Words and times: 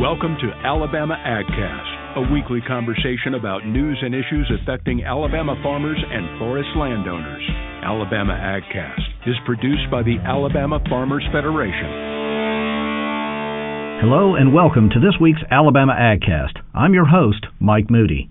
Welcome 0.00 0.36
to 0.42 0.52
Alabama 0.62 1.16
AgCast, 1.24 2.16
a 2.18 2.30
weekly 2.30 2.60
conversation 2.60 3.32
about 3.32 3.64
news 3.64 3.96
and 4.02 4.14
issues 4.14 4.52
affecting 4.60 5.02
Alabama 5.02 5.56
farmers 5.62 5.96
and 5.96 6.38
forest 6.38 6.68
landowners. 6.76 7.42
Alabama 7.82 8.34
AgCast 8.34 9.00
is 9.26 9.36
produced 9.46 9.90
by 9.90 10.02
the 10.02 10.18
Alabama 10.22 10.80
Farmers 10.90 11.24
Federation. 11.32 11.88
Hello 14.04 14.34
and 14.34 14.52
welcome 14.52 14.90
to 14.90 15.00
this 15.00 15.16
week's 15.18 15.40
Alabama 15.50 15.94
AgCast. 15.94 16.60
I'm 16.74 16.92
your 16.92 17.06
host, 17.06 17.46
Mike 17.58 17.88
Moody. 17.88 18.28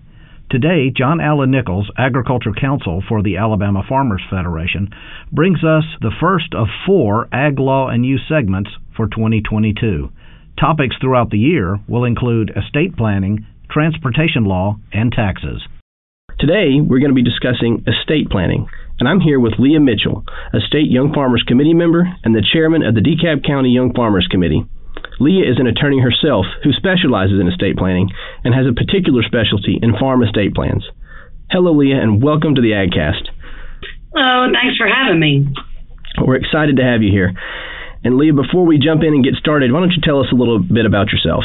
Today, 0.48 0.92
John 0.96 1.20
Allen 1.20 1.50
Nichols, 1.50 1.90
Agriculture 1.98 2.54
Counsel 2.54 3.02
for 3.08 3.24
the 3.24 3.38
Alabama 3.38 3.82
Farmers 3.88 4.22
Federation, 4.30 4.90
brings 5.32 5.64
us 5.64 5.82
the 6.00 6.14
first 6.20 6.54
of 6.54 6.68
four 6.86 7.26
Ag 7.32 7.58
Law 7.58 7.90
News 7.90 8.22
segments 8.28 8.70
for 8.96 9.08
2022. 9.08 10.12
Topics 10.58 10.96
throughout 10.98 11.28
the 11.30 11.38
year 11.38 11.78
will 11.86 12.04
include 12.04 12.50
estate 12.56 12.96
planning, 12.96 13.44
transportation 13.70 14.44
law, 14.44 14.76
and 14.90 15.12
taxes. 15.12 15.60
Today, 16.40 16.80
we're 16.80 16.98
going 16.98 17.12
to 17.12 17.14
be 17.14 17.22
discussing 17.22 17.84
estate 17.84 18.30
planning, 18.30 18.66
and 18.98 19.06
I'm 19.06 19.20
here 19.20 19.38
with 19.38 19.58
Leah 19.58 19.80
Mitchell, 19.80 20.24
a 20.54 20.60
state 20.60 20.88
Young 20.88 21.12
Farmers 21.12 21.44
Committee 21.46 21.74
member 21.74 22.08
and 22.24 22.34
the 22.34 22.44
chairman 22.52 22.82
of 22.82 22.94
the 22.94 23.04
DeKalb 23.04 23.46
County 23.46 23.68
Young 23.68 23.92
Farmers 23.92 24.28
Committee. 24.30 24.64
Leah 25.20 25.44
is 25.44 25.60
an 25.60 25.66
attorney 25.66 26.00
herself 26.00 26.46
who 26.64 26.72
specializes 26.72 27.38
in 27.38 27.48
estate 27.48 27.76
planning 27.76 28.08
and 28.42 28.54
has 28.54 28.64
a 28.64 28.72
particular 28.72 29.22
specialty 29.22 29.78
in 29.82 29.98
farm 30.00 30.22
estate 30.22 30.54
plans. 30.54 30.84
Hello, 31.50 31.72
Leah, 31.72 32.00
and 32.00 32.22
welcome 32.22 32.54
to 32.54 32.62
the 32.62 32.72
AgCast. 32.72 33.28
Hello, 34.14 34.48
oh, 34.48 34.52
thanks 34.56 34.78
for 34.78 34.88
having 34.88 35.20
me. 35.20 35.52
We're 36.16 36.36
excited 36.36 36.76
to 36.76 36.82
have 36.82 37.02
you 37.02 37.12
here. 37.12 37.36
And 38.06 38.16
Leah, 38.16 38.32
before 38.32 38.64
we 38.64 38.78
jump 38.78 39.02
in 39.02 39.18
and 39.18 39.24
get 39.24 39.34
started, 39.34 39.72
why 39.72 39.80
don't 39.80 39.90
you 39.90 40.00
tell 40.00 40.20
us 40.20 40.30
a 40.30 40.36
little 40.36 40.62
bit 40.62 40.86
about 40.86 41.10
yourself? 41.10 41.42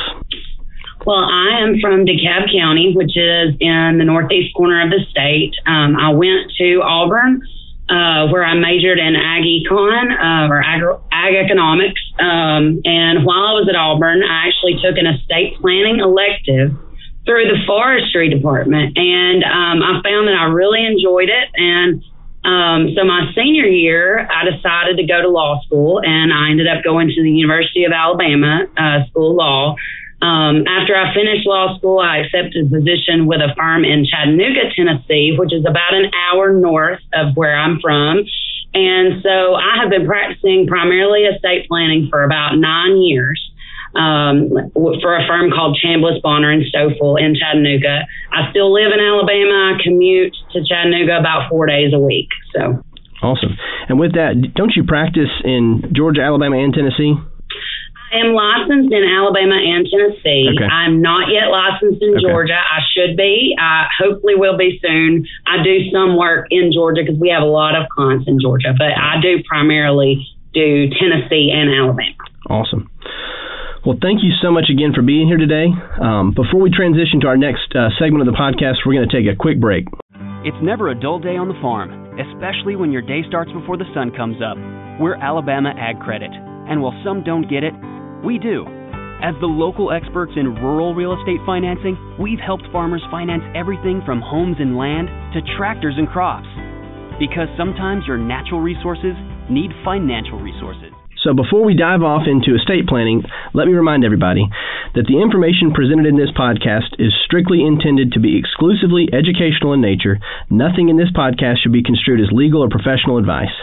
Well, 1.08 1.26
I 1.26 1.58
am 1.66 1.82
from 1.82 2.06
DeKalb 2.06 2.54
County, 2.54 2.94
which 2.94 3.18
is 3.18 3.58
in 3.58 3.98
the 3.98 4.06
northeast 4.06 4.54
corner 4.54 4.86
of 4.86 4.94
the 4.94 5.02
state. 5.10 5.58
Um, 5.66 5.98
I 5.98 6.14
went 6.14 6.54
to 6.62 6.86
Auburn 6.86 7.42
uh, 7.90 8.30
where 8.30 8.46
I 8.46 8.54
majored 8.54 9.00
in 9.00 9.18
ag 9.18 9.42
econ 9.42 10.14
uh, 10.14 10.54
or 10.54 10.62
ag, 10.62 10.86
ag 11.12 11.34
economics. 11.34 12.00
Um, 12.22 12.86
and 12.86 13.26
while 13.26 13.42
I 13.42 13.54
was 13.58 13.66
at 13.68 13.76
Auburn, 13.76 14.22
I 14.22 14.46
actually 14.46 14.78
took 14.86 15.02
an 15.02 15.10
estate 15.10 15.58
planning 15.60 15.98
elective 15.98 16.78
through 17.26 17.50
the 17.50 17.58
forestry 17.66 18.30
department, 18.30 18.98
and 18.98 19.44
um, 19.44 19.82
I 19.82 20.02
found 20.06 20.30
that 20.30 20.38
I 20.38 20.46
really 20.54 20.86
enjoyed 20.86 21.30
it. 21.30 21.50
And 21.58 22.06
um, 22.44 22.96
so 22.96 23.04
my 23.04 23.32
senior 23.36 23.66
year, 23.66 24.28
I 24.30 24.50
decided 24.50 24.98
to 24.98 25.06
go 25.06 25.22
to 25.22 25.30
law 25.30 25.62
school, 25.64 26.02
and 26.04 26.34
I 26.34 26.50
ended 26.50 26.68
up 26.68 26.84
going 26.84 27.10
to 27.10 27.22
the 27.22 27.30
University 27.30 27.84
of 27.84 27.92
Alabama 27.92 28.66
uh, 28.78 29.06
School 29.10 29.32
of 29.32 29.38
Law. 29.38 29.76
Um, 30.22 30.66
after 30.68 30.96
I 30.96 31.14
finished 31.14 31.46
law 31.46 31.78
school, 31.78 32.00
I 32.00 32.18
accepted 32.18 32.68
a 32.68 32.70
position 32.70 33.26
with 33.26 33.42
a 33.42 33.54
firm 33.58 33.84
in 33.84 34.06
Chattanooga, 34.06 34.74
Tennessee, 34.76 35.36
which 35.38 35.54
is 35.54 35.66
about 35.66 35.94
an 35.94 36.12
hour 36.14 36.54
north 36.54 37.02
of 37.14 37.36
where 37.36 37.58
I'm 37.58 37.80
from. 37.80 38.24
And 38.74 39.22
so 39.22 39.56
I 39.56 39.78
have 39.82 39.90
been 39.90 40.06
practicing 40.06 40.66
primarily 40.68 41.24
estate 41.24 41.68
planning 41.68 42.08
for 42.10 42.24
about 42.24 42.56
nine 42.56 42.98
years 42.98 43.51
um, 43.96 44.50
for 44.74 45.18
a 45.18 45.28
firm 45.28 45.52
called 45.52 45.78
Chambliss 45.84 46.22
Bahner 46.22 46.54
and 46.54 46.64
Stophel 46.64 47.20
in 47.20 47.36
Chattanooga. 47.36 48.08
I 48.32 48.50
still 48.52 48.72
live 48.74 48.92
in 48.94 49.00
Alabama. 49.00 49.76
I 49.76 49.84
commute 49.84 50.36
to 50.54 50.64
Chattanooga 50.64 51.18
about 51.20 51.50
four 51.50 51.66
days 51.66 51.94
a 51.94 52.00
week. 52.00 52.30
So 52.56 52.84
awesome. 53.22 53.58
And 53.90 54.00
with 54.00 54.14
that, 54.14 54.54
don't 54.56 54.74
you 54.76 54.84
practice 54.84 55.30
in 55.44 55.92
Georgia, 55.96 56.22
Alabama, 56.22 56.58
and 56.58 56.74
Tennessee? 56.74 57.14
I 58.12 58.20
am 58.28 58.34
licensed 58.34 58.92
in 58.92 59.04
Alabama 59.08 59.56
and 59.56 59.88
Tennessee. 59.88 60.52
Okay. 60.52 60.66
I'm 60.68 61.02
not 61.02 61.32
yet 61.32 61.48
licensed 61.48 62.04
in 62.04 62.12
Okay. 62.12 62.28
Georgia. 62.28 62.60
I 62.60 62.80
should 62.92 63.16
be. 63.16 63.56
I 63.58 63.88
hopefully 63.98 64.36
will 64.36 64.58
be 64.58 64.80
soon. 64.84 65.26
I 65.48 65.64
do 65.64 65.90
some 65.92 66.18
work 66.18 66.48
in 66.52 66.74
Georgia 66.74 67.04
because 67.06 67.18
we 67.20 67.30
have 67.30 67.42
a 67.42 67.48
lot 67.48 67.76
of 67.76 67.88
clients 67.88 68.28
in 68.28 68.38
Georgia, 68.42 68.74
but 68.78 68.92
I 68.92 69.22
do 69.22 69.42
primarily 69.48 70.28
do 70.54 70.90
Tennessee 71.00 71.52
and 71.56 71.72
Alabama. 71.74 72.12
Awesome. 72.50 72.91
Well, 73.82 73.98
thank 73.98 74.22
you 74.22 74.30
so 74.46 74.54
much 74.54 74.70
again 74.70 74.94
for 74.94 75.02
being 75.02 75.26
here 75.26 75.42
today. 75.42 75.66
Um, 75.98 76.38
before 76.38 76.62
we 76.62 76.70
transition 76.70 77.18
to 77.26 77.28
our 77.34 77.38
next 77.38 77.74
uh, 77.74 77.90
segment 77.98 78.22
of 78.22 78.30
the 78.30 78.38
podcast, 78.38 78.86
we're 78.86 78.94
going 78.94 79.10
to 79.10 79.16
take 79.16 79.26
a 79.26 79.34
quick 79.34 79.58
break. 79.58 79.90
It's 80.46 80.62
never 80.62 80.94
a 80.94 80.96
dull 80.96 81.18
day 81.18 81.34
on 81.34 81.50
the 81.50 81.58
farm, 81.66 81.90
especially 82.22 82.78
when 82.78 82.94
your 82.94 83.02
day 83.02 83.26
starts 83.26 83.50
before 83.50 83.82
the 83.82 83.90
sun 83.98 84.14
comes 84.14 84.38
up. 84.38 84.54
We're 85.02 85.18
Alabama 85.18 85.74
Ag 85.74 85.98
Credit, 85.98 86.30
and 86.30 86.78
while 86.78 86.94
some 87.02 87.26
don't 87.26 87.50
get 87.50 87.66
it, 87.66 87.74
we 88.22 88.38
do. 88.38 88.70
As 89.26 89.34
the 89.42 89.50
local 89.50 89.90
experts 89.90 90.38
in 90.38 90.62
rural 90.62 90.94
real 90.94 91.18
estate 91.18 91.42
financing, 91.50 91.98
we've 92.22 92.42
helped 92.42 92.70
farmers 92.70 93.02
finance 93.10 93.42
everything 93.58 94.06
from 94.06 94.22
homes 94.22 94.62
and 94.62 94.78
land 94.78 95.10
to 95.34 95.42
tractors 95.58 95.98
and 95.98 96.06
crops. 96.06 96.50
Because 97.18 97.50
sometimes 97.58 98.06
your 98.06 98.22
natural 98.22 98.62
resources 98.62 99.18
need 99.50 99.74
financial 99.82 100.38
resources. 100.38 100.91
So, 101.22 101.38
before 101.38 101.64
we 101.64 101.78
dive 101.78 102.02
off 102.02 102.26
into 102.26 102.58
estate 102.58 102.90
planning, 102.90 103.22
let 103.54 103.68
me 103.68 103.74
remind 103.74 104.04
everybody 104.04 104.50
that 104.98 105.06
the 105.06 105.22
information 105.22 105.70
presented 105.70 106.10
in 106.10 106.18
this 106.18 106.34
podcast 106.34 106.98
is 106.98 107.14
strictly 107.26 107.62
intended 107.62 108.14
to 108.14 108.20
be 108.20 108.42
exclusively 108.42 109.06
educational 109.14 109.74
in 109.74 109.82
nature. 109.82 110.18
Nothing 110.50 110.90
in 110.90 110.98
this 110.98 111.14
podcast 111.14 111.62
should 111.62 111.78
be 111.78 111.86
construed 111.86 112.22
as 112.22 112.34
legal 112.34 112.66
or 112.66 112.74
professional 112.74 113.22
advice. 113.22 113.54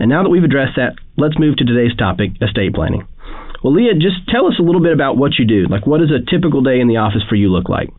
And 0.00 0.08
now 0.08 0.22
that 0.22 0.32
we've 0.32 0.48
addressed 0.48 0.80
that, 0.80 0.96
let's 1.20 1.38
move 1.38 1.56
to 1.60 1.68
today's 1.68 1.96
topic 1.96 2.40
estate 2.40 2.72
planning. 2.72 3.06
Well, 3.62 3.76
Leah, 3.76 4.00
just 4.00 4.24
tell 4.32 4.48
us 4.48 4.56
a 4.58 4.64
little 4.64 4.82
bit 4.82 4.92
about 4.92 5.16
what 5.16 5.36
you 5.38 5.44
do. 5.44 5.68
Like, 5.68 5.86
what 5.86 6.00
does 6.00 6.10
a 6.10 6.24
typical 6.24 6.62
day 6.62 6.80
in 6.80 6.88
the 6.88 7.04
office 7.04 7.22
for 7.28 7.36
you 7.36 7.52
look 7.52 7.68
like? 7.68 7.92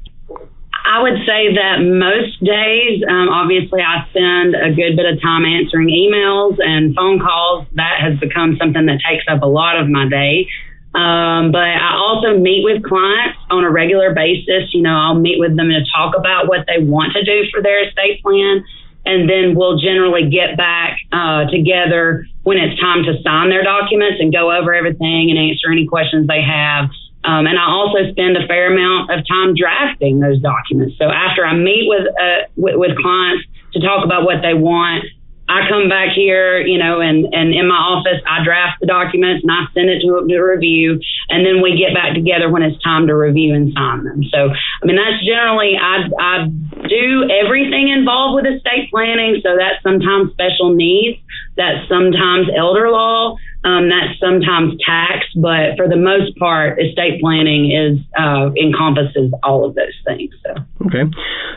I 0.85 1.01
would 1.01 1.17
say 1.25 1.55
that 1.57 1.81
most 1.81 2.37
days, 2.45 3.01
um, 3.09 3.29
obviously, 3.29 3.81
I 3.81 4.05
spend 4.09 4.53
a 4.53 4.69
good 4.69 4.95
bit 4.95 5.09
of 5.09 5.19
time 5.19 5.43
answering 5.43 5.89
emails 5.89 6.57
and 6.61 6.93
phone 6.93 7.19
calls. 7.19 7.65
That 7.73 7.99
has 8.01 8.19
become 8.19 8.55
something 8.61 8.85
that 8.85 9.01
takes 9.01 9.25
up 9.27 9.41
a 9.41 9.49
lot 9.49 9.81
of 9.81 9.89
my 9.89 10.07
day. 10.07 10.47
Um, 10.93 11.51
but 11.51 11.65
I 11.65 11.97
also 11.97 12.37
meet 12.37 12.63
with 12.63 12.83
clients 12.83 13.37
on 13.49 13.65
a 13.65 13.69
regular 13.69 14.13
basis. 14.13 14.71
You 14.73 14.83
know, 14.83 14.93
I'll 14.93 15.19
meet 15.19 15.39
with 15.39 15.57
them 15.57 15.69
to 15.69 15.81
talk 15.91 16.15
about 16.15 16.47
what 16.47 16.65
they 16.67 16.81
want 16.81 17.13
to 17.13 17.23
do 17.25 17.49
for 17.51 17.61
their 17.61 17.89
estate 17.89 18.21
plan. 18.21 18.63
And 19.05 19.29
then 19.29 19.55
we'll 19.55 19.77
generally 19.77 20.29
get 20.29 20.55
back 20.55 20.97
uh, 21.11 21.45
together 21.49 22.27
when 22.43 22.57
it's 22.57 22.79
time 22.79 23.03
to 23.03 23.21
sign 23.23 23.49
their 23.49 23.63
documents 23.63 24.17
and 24.19 24.31
go 24.31 24.53
over 24.53 24.73
everything 24.73 25.29
and 25.29 25.37
answer 25.37 25.71
any 25.71 25.85
questions 25.85 26.27
they 26.27 26.41
have. 26.41 26.89
Um, 27.25 27.47
and 27.47 27.57
I 27.57 27.65
also 27.65 28.11
spend 28.11 28.37
a 28.37 28.45
fair 28.47 28.71
amount 28.71 29.11
of 29.11 29.25
time 29.27 29.55
drafting 29.55 30.19
those 30.19 30.39
documents. 30.41 30.95
So 30.97 31.05
after 31.09 31.45
I 31.45 31.55
meet 31.57 31.89
with, 31.89 32.07
uh, 32.07 32.47
with 32.55 32.75
with 32.77 32.97
clients 32.97 33.45
to 33.73 33.79
talk 33.81 34.05
about 34.05 34.23
what 34.23 34.41
they 34.41 34.53
want, 34.53 35.05
I 35.47 35.69
come 35.69 35.89
back 35.89 36.09
here, 36.15 36.59
you 36.59 36.77
know, 36.77 37.01
and 37.01 37.29
and 37.31 37.53
in 37.53 37.67
my 37.67 37.77
office 37.77 38.17
I 38.25 38.43
draft 38.43 38.79
the 38.81 38.87
documents 38.87 39.43
and 39.43 39.51
I 39.51 39.65
send 39.73 39.89
it 39.89 40.01
to 40.01 40.17
them 40.17 40.27
to 40.27 40.39
review, 40.41 40.99
and 41.29 41.45
then 41.45 41.61
we 41.61 41.77
get 41.77 41.93
back 41.93 42.15
together 42.15 42.49
when 42.49 42.63
it's 42.63 42.81
time 42.81 43.05
to 43.07 43.15
review 43.15 43.53
and 43.53 43.71
sign 43.73 44.03
them. 44.05 44.23
So 44.33 44.49
I 44.49 44.85
mean 44.85 44.97
that's 44.97 45.21
generally 45.21 45.77
I 45.77 46.09
I 46.17 46.49
do 46.89 47.29
everything 47.29 47.89
involved 47.89 48.41
with 48.41 48.53
estate 48.53 48.89
planning. 48.89 49.41
So 49.45 49.53
that's 49.53 49.81
sometimes 49.83 50.31
special 50.31 50.73
needs, 50.73 51.21
that's 51.55 51.87
sometimes 51.89 52.49
elder 52.49 52.89
law, 52.89 53.37
um, 53.65 53.89
that's 53.89 54.13
sometimes 54.21 54.77
tax, 54.85 55.25
but 55.35 55.75
for 55.75 55.89
the 55.89 55.97
most 55.97 56.37
part, 56.37 56.79
estate 56.79 57.19
planning 57.19 57.73
is 57.73 57.97
uh, 58.13 58.53
encompasses 58.53 59.33
all 59.41 59.65
of 59.65 59.73
those 59.73 59.97
things. 60.05 60.29
So. 60.45 60.53
Okay. 60.85 61.09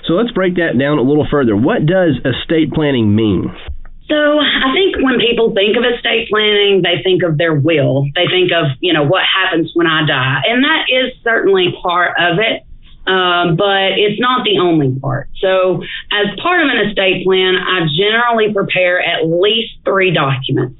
So, 0.08 0.14
let's 0.14 0.32
break 0.32 0.56
that 0.56 0.78
down 0.78 0.98
a 0.98 1.02
little 1.02 1.26
further. 1.30 1.54
What 1.54 1.84
does 1.84 2.16
estate 2.24 2.72
planning 2.72 3.14
mean? 3.14 3.52
So 4.08 4.16
I 4.16 4.72
think 4.72 5.04
when 5.04 5.20
people 5.20 5.52
think 5.52 5.76
of 5.76 5.84
estate 5.84 6.30
planning, 6.30 6.80
they 6.80 7.02
think 7.04 7.22
of 7.22 7.36
their 7.36 7.54
will. 7.54 8.08
They 8.16 8.24
think 8.26 8.50
of, 8.56 8.72
you 8.80 8.94
know, 8.94 9.04
what 9.04 9.22
happens 9.22 9.70
when 9.74 9.86
I 9.86 10.06
die. 10.06 10.40
And 10.48 10.64
that 10.64 10.88
is 10.88 11.12
certainly 11.22 11.76
part 11.82 12.16
of 12.18 12.38
it. 12.38 12.64
Um, 13.06 13.56
but 13.56 13.96
it's 13.96 14.20
not 14.20 14.44
the 14.44 14.58
only 14.60 14.98
part. 15.00 15.28
So, 15.40 15.82
as 16.12 16.26
part 16.42 16.60
of 16.60 16.68
an 16.68 16.88
estate 16.88 17.24
plan, 17.24 17.56
I 17.56 17.86
generally 17.96 18.52
prepare 18.52 19.00
at 19.00 19.24
least 19.28 19.80
three 19.84 20.12
documents. 20.12 20.76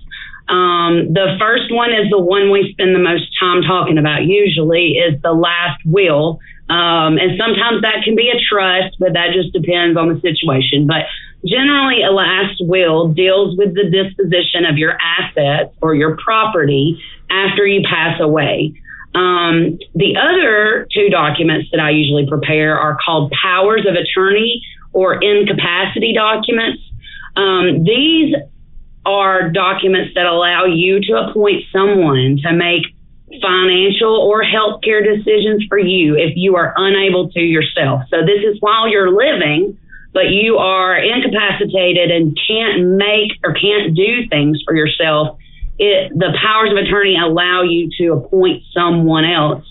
Um, 0.48 1.12
the 1.12 1.36
first 1.38 1.72
one 1.72 1.92
is 1.92 2.08
the 2.10 2.18
one 2.18 2.50
we 2.50 2.72
spend 2.72 2.94
the 2.94 3.04
most 3.04 3.28
time 3.38 3.62
talking 3.62 3.98
about, 3.98 4.24
usually, 4.24 4.96
is 4.96 5.20
the 5.22 5.32
last 5.32 5.80
will. 5.84 6.40
Um, 6.70 7.16
and 7.16 7.36
sometimes 7.36 7.82
that 7.82 8.04
can 8.04 8.16
be 8.16 8.28
a 8.28 8.40
trust, 8.40 8.96
but 8.98 9.12
that 9.12 9.32
just 9.32 9.52
depends 9.52 9.96
on 9.96 10.08
the 10.08 10.20
situation. 10.20 10.86
But 10.86 11.04
generally, 11.44 12.02
a 12.02 12.10
last 12.10 12.60
will 12.60 13.08
deals 13.08 13.56
with 13.56 13.74
the 13.74 13.88
disposition 13.88 14.64
of 14.64 14.76
your 14.76 14.96
assets 15.00 15.76
or 15.80 15.94
your 15.94 16.16
property 16.16 17.00
after 17.30 17.66
you 17.66 17.82
pass 17.88 18.20
away. 18.20 18.72
Um, 19.14 19.78
the 19.94 20.16
other 20.16 20.86
two 20.92 21.08
documents 21.08 21.68
that 21.72 21.80
I 21.80 21.90
usually 21.90 22.26
prepare 22.26 22.78
are 22.78 22.96
called 23.04 23.32
powers 23.32 23.86
of 23.88 23.94
attorney 23.94 24.62
or 24.92 25.22
incapacity 25.22 26.12
documents. 26.14 26.82
Um, 27.36 27.84
these 27.84 28.34
are 29.08 29.48
documents 29.48 30.12
that 30.14 30.26
allow 30.26 30.66
you 30.66 31.00
to 31.00 31.12
appoint 31.16 31.64
someone 31.72 32.38
to 32.44 32.52
make 32.52 32.84
financial 33.40 34.14
or 34.14 34.42
healthcare 34.42 35.04
decisions 35.04 35.64
for 35.68 35.78
you 35.78 36.16
if 36.16 36.32
you 36.36 36.56
are 36.56 36.74
unable 36.76 37.30
to 37.30 37.40
yourself. 37.40 38.02
So 38.10 38.18
this 38.24 38.44
is 38.44 38.56
while 38.60 38.88
you're 38.88 39.10
living, 39.10 39.78
but 40.12 40.30
you 40.30 40.56
are 40.56 40.96
incapacitated 40.96 42.10
and 42.10 42.36
can't 42.48 42.96
make 42.96 43.32
or 43.44 43.54
can't 43.54 43.94
do 43.96 44.28
things 44.28 44.62
for 44.64 44.74
yourself. 44.74 45.38
It, 45.78 46.12
the 46.14 46.36
powers 46.42 46.70
of 46.70 46.76
attorney 46.76 47.16
allow 47.16 47.62
you 47.62 47.88
to 47.98 48.12
appoint 48.14 48.62
someone 48.74 49.24
else 49.24 49.64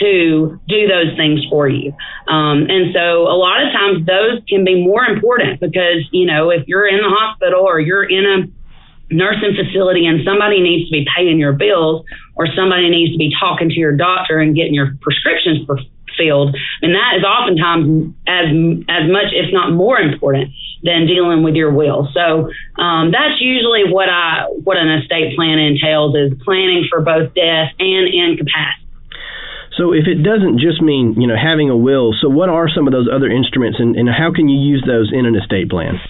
to 0.00 0.60
do 0.68 0.88
those 0.88 1.16
things 1.16 1.40
for 1.48 1.68
you. 1.68 1.92
Um, 2.28 2.66
and 2.68 2.92
so 2.92 3.22
a 3.22 3.36
lot 3.38 3.62
of 3.62 3.72
times 3.72 4.06
those 4.06 4.42
can 4.48 4.64
be 4.64 4.84
more 4.84 5.04
important 5.04 5.60
because, 5.60 6.02
you 6.10 6.26
know, 6.26 6.50
if 6.50 6.66
you're 6.66 6.86
in 6.86 6.98
the 6.98 7.08
hospital 7.08 7.62
or 7.62 7.80
you're 7.80 8.04
in 8.04 8.26
a 8.26 8.55
nursing 9.10 9.54
facility 9.54 10.06
and 10.06 10.24
somebody 10.24 10.60
needs 10.60 10.88
to 10.88 10.92
be 10.92 11.06
paying 11.16 11.38
your 11.38 11.52
bills 11.52 12.04
or 12.34 12.46
somebody 12.56 12.90
needs 12.90 13.12
to 13.12 13.18
be 13.18 13.30
talking 13.38 13.68
to 13.68 13.78
your 13.78 13.96
doctor 13.96 14.38
and 14.38 14.54
getting 14.54 14.74
your 14.74 14.96
prescriptions 15.00 15.66
fulfilled, 15.66 16.56
and 16.82 16.94
that 16.94 17.16
is 17.18 17.24
oftentimes 17.24 18.14
as 18.26 18.46
as 18.88 19.04
much, 19.10 19.30
if 19.32 19.52
not 19.52 19.72
more 19.72 19.98
important 19.98 20.50
than 20.82 21.06
dealing 21.06 21.42
with 21.42 21.54
your 21.54 21.72
will. 21.72 22.08
So 22.12 22.50
um, 22.80 23.10
that's 23.10 23.40
usually 23.40 23.84
what 23.88 24.08
I 24.08 24.46
what 24.64 24.76
an 24.76 24.90
estate 25.02 25.36
plan 25.36 25.58
entails 25.58 26.14
is 26.14 26.32
planning 26.44 26.86
for 26.90 27.00
both 27.00 27.34
death 27.34 27.72
and 27.78 28.08
incapacity. 28.08 28.86
So 29.76 29.92
if 29.92 30.08
it 30.08 30.22
doesn't 30.24 30.58
just 30.58 30.80
mean, 30.80 31.20
you 31.20 31.26
know, 31.26 31.36
having 31.36 31.68
a 31.68 31.76
will, 31.76 32.14
so 32.18 32.30
what 32.30 32.48
are 32.48 32.66
some 32.68 32.86
of 32.86 32.92
those 32.92 33.08
other 33.12 33.28
instruments 33.28 33.76
and, 33.78 33.94
and 33.94 34.08
how 34.08 34.32
can 34.32 34.48
you 34.48 34.56
use 34.56 34.82
those 34.86 35.12
in 35.12 35.26
an 35.26 35.36
estate 35.36 35.68
plan? 35.68 36.00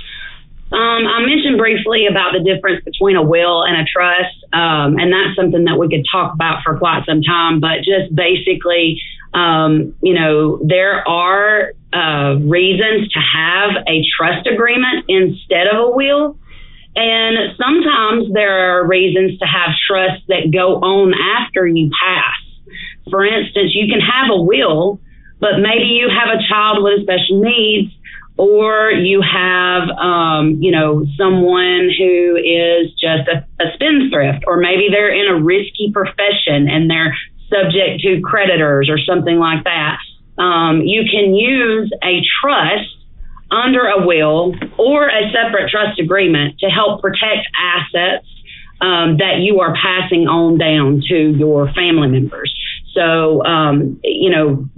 Um, 0.72 1.06
I 1.06 1.24
mentioned 1.24 1.58
briefly 1.58 2.06
about 2.10 2.32
the 2.32 2.42
difference 2.42 2.84
between 2.84 3.14
a 3.14 3.22
will 3.22 3.62
and 3.62 3.76
a 3.76 3.84
trust, 3.84 4.34
um, 4.52 4.98
and 4.98 5.12
that's 5.12 5.36
something 5.36 5.64
that 5.64 5.78
we 5.78 5.88
could 5.88 6.04
talk 6.10 6.34
about 6.34 6.64
for 6.64 6.76
quite 6.76 7.06
some 7.06 7.22
time. 7.22 7.60
But 7.60 7.86
just 7.86 8.12
basically, 8.12 9.00
um, 9.32 9.94
you 10.02 10.14
know, 10.14 10.58
there 10.66 11.06
are 11.06 11.72
uh, 11.92 12.34
reasons 12.42 13.08
to 13.12 13.20
have 13.20 13.84
a 13.86 14.02
trust 14.18 14.48
agreement 14.48 15.04
instead 15.08 15.68
of 15.68 15.86
a 15.86 15.90
will. 15.90 16.36
And 16.96 17.54
sometimes 17.56 18.32
there 18.32 18.80
are 18.80 18.86
reasons 18.86 19.38
to 19.38 19.46
have 19.46 19.70
trusts 19.86 20.24
that 20.28 20.50
go 20.50 20.80
on 20.80 21.14
after 21.14 21.66
you 21.66 21.90
pass. 21.90 22.34
For 23.10 23.24
instance, 23.24 23.70
you 23.74 23.86
can 23.86 24.00
have 24.00 24.30
a 24.32 24.42
will, 24.42 24.98
but 25.38 25.60
maybe 25.60 25.84
you 25.84 26.08
have 26.08 26.28
a 26.34 26.42
child 26.48 26.82
with 26.82 27.02
special 27.02 27.40
needs, 27.40 27.92
or 28.36 28.90
you 28.90 29.22
have, 29.22 29.88
um, 29.90 30.58
you 30.60 30.70
know, 30.70 31.06
someone 31.16 31.90
who 31.96 32.36
is 32.36 32.92
just 32.92 33.28
a, 33.28 33.46
a 33.62 33.72
spendthrift, 33.74 34.44
or 34.46 34.58
maybe 34.58 34.88
they're 34.90 35.12
in 35.12 35.28
a 35.32 35.42
risky 35.42 35.90
profession 35.92 36.68
and 36.68 36.90
they're 36.90 37.16
subject 37.48 38.02
to 38.02 38.20
creditors 38.20 38.88
or 38.90 38.98
something 38.98 39.38
like 39.38 39.64
that. 39.64 39.98
Um, 40.38 40.82
you 40.82 41.04
can 41.10 41.34
use 41.34 41.90
a 42.02 42.20
trust 42.42 42.92
under 43.50 43.86
a 43.86 44.06
will 44.06 44.54
or 44.76 45.08
a 45.08 45.32
separate 45.32 45.70
trust 45.70 45.98
agreement 46.00 46.58
to 46.58 46.66
help 46.66 47.00
protect 47.00 47.46
assets 47.56 48.26
um, 48.80 49.16
that 49.18 49.38
you 49.40 49.60
are 49.60 49.74
passing 49.74 50.26
on 50.28 50.58
down 50.58 51.02
to 51.08 51.16
your 51.38 51.72
family 51.72 52.08
members. 52.08 52.54
So, 52.92 53.44
um, 53.44 54.00
you 54.04 54.30
know, 54.30 54.68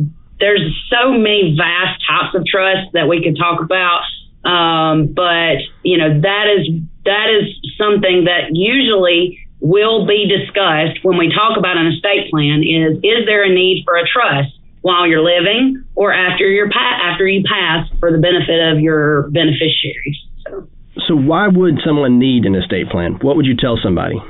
there's 0.41 0.63
so 0.91 1.13
many 1.13 1.57
vast 1.57 2.01
types 2.07 2.35
of 2.35 2.45
trust 2.47 2.93
that 2.93 3.09
we 3.09 3.23
could 3.23 3.37
talk 3.37 3.61
about. 3.61 4.03
Um, 4.45 5.13
but 5.13 5.59
you 5.83 5.99
know, 5.99 6.21
that 6.21 6.47
is, 6.57 6.69
that 7.05 7.27
is 7.31 7.55
something 7.77 8.25
that 8.25 8.55
usually 8.55 9.39
will 9.61 10.07
be 10.07 10.29
discussed 10.29 11.03
when 11.03 11.19
we 11.19 11.33
talk 11.35 11.59
about 11.59 11.77
an 11.77 11.89
estate 11.89 12.31
plan 12.31 12.63
is, 12.63 12.99
is 13.03 13.27
there 13.27 13.43
a 13.45 13.53
need 13.53 13.83
for 13.85 13.97
a 13.97 14.07
trust 14.07 14.55
while 14.83 15.07
you're 15.07 15.23
living 15.23 15.85
or 15.97 16.13
after 16.13 16.47
your 16.47 16.71
pa- 16.71 17.01
after 17.03 17.27
you 17.27 17.43
pass 17.43 17.89
for 17.99 18.13
the 18.13 18.19
benefit 18.19 18.73
of 18.73 18.81
your 18.81 19.29
beneficiaries? 19.31 20.17
So. 20.47 20.69
so 21.09 21.17
why 21.17 21.49
would 21.49 21.81
someone 21.85 22.19
need 22.19 22.45
an 22.45 22.55
estate 22.55 22.89
plan? 22.89 23.19
What 23.21 23.37
would 23.37 23.47
you 23.47 23.57
tell 23.57 23.79
somebody? 23.83 24.23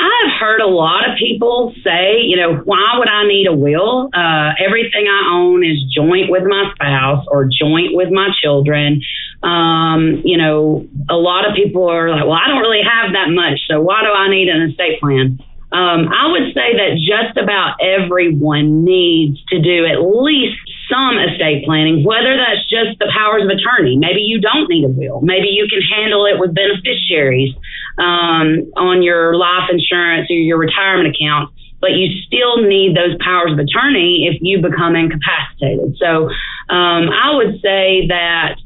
I've 0.00 0.32
heard 0.40 0.60
a 0.60 0.66
lot 0.66 1.08
of 1.08 1.18
people 1.18 1.74
say, 1.84 2.20
you 2.24 2.36
know, 2.36 2.56
why 2.64 2.96
would 2.98 3.08
I 3.08 3.28
need 3.28 3.46
a 3.46 3.52
will? 3.52 4.08
Uh, 4.14 4.52
everything 4.58 5.06
I 5.06 5.36
own 5.36 5.62
is 5.62 5.76
joint 5.94 6.30
with 6.30 6.44
my 6.44 6.72
spouse 6.74 7.26
or 7.28 7.44
joint 7.44 7.92
with 7.92 8.10
my 8.10 8.28
children. 8.42 9.02
Um, 9.42 10.22
you 10.24 10.38
know, 10.38 10.88
a 11.08 11.16
lot 11.16 11.48
of 11.48 11.54
people 11.54 11.88
are 11.88 12.10
like, 12.10 12.24
well, 12.24 12.32
I 12.32 12.48
don't 12.48 12.60
really 12.60 12.82
have 12.82 13.12
that 13.12 13.28
much, 13.28 13.60
so 13.68 13.80
why 13.80 14.02
do 14.02 14.08
I 14.08 14.30
need 14.30 14.48
an 14.48 14.70
estate 14.70 15.00
plan? 15.00 15.38
Um, 15.72 16.08
I 16.08 16.32
would 16.32 16.52
say 16.52 16.74
that 16.74 16.98
just 16.98 17.36
about 17.36 17.76
everyone 17.80 18.84
needs 18.84 19.38
to 19.50 19.60
do 19.60 19.86
at 19.86 20.02
least 20.02 20.58
some 20.90 21.16
estate 21.18 21.64
planning, 21.64 22.04
whether 22.04 22.36
that's 22.36 22.66
just 22.68 22.98
the 22.98 23.08
powers 23.14 23.44
of 23.44 23.50
attorney. 23.50 23.96
Maybe 23.96 24.20
you 24.20 24.40
don't 24.40 24.68
need 24.68 24.84
a 24.84 24.88
will. 24.88 25.20
Maybe 25.22 25.48
you 25.48 25.66
can 25.70 25.80
handle 25.80 26.26
it 26.26 26.38
with 26.38 26.54
beneficiaries 26.54 27.54
um, 27.98 28.68
on 28.76 29.02
your 29.02 29.36
life 29.36 29.70
insurance 29.70 30.28
or 30.30 30.34
your 30.34 30.58
retirement 30.58 31.14
account, 31.14 31.54
but 31.80 31.92
you 31.92 32.10
still 32.26 32.66
need 32.66 32.96
those 32.96 33.16
powers 33.22 33.52
of 33.52 33.58
attorney 33.58 34.28
if 34.28 34.42
you 34.42 34.60
become 34.60 34.96
incapacitated. 34.96 35.96
So 35.98 36.28
um, 36.68 37.08
I 37.08 37.32
would 37.34 37.62
say 37.62 38.08
that 38.08 38.56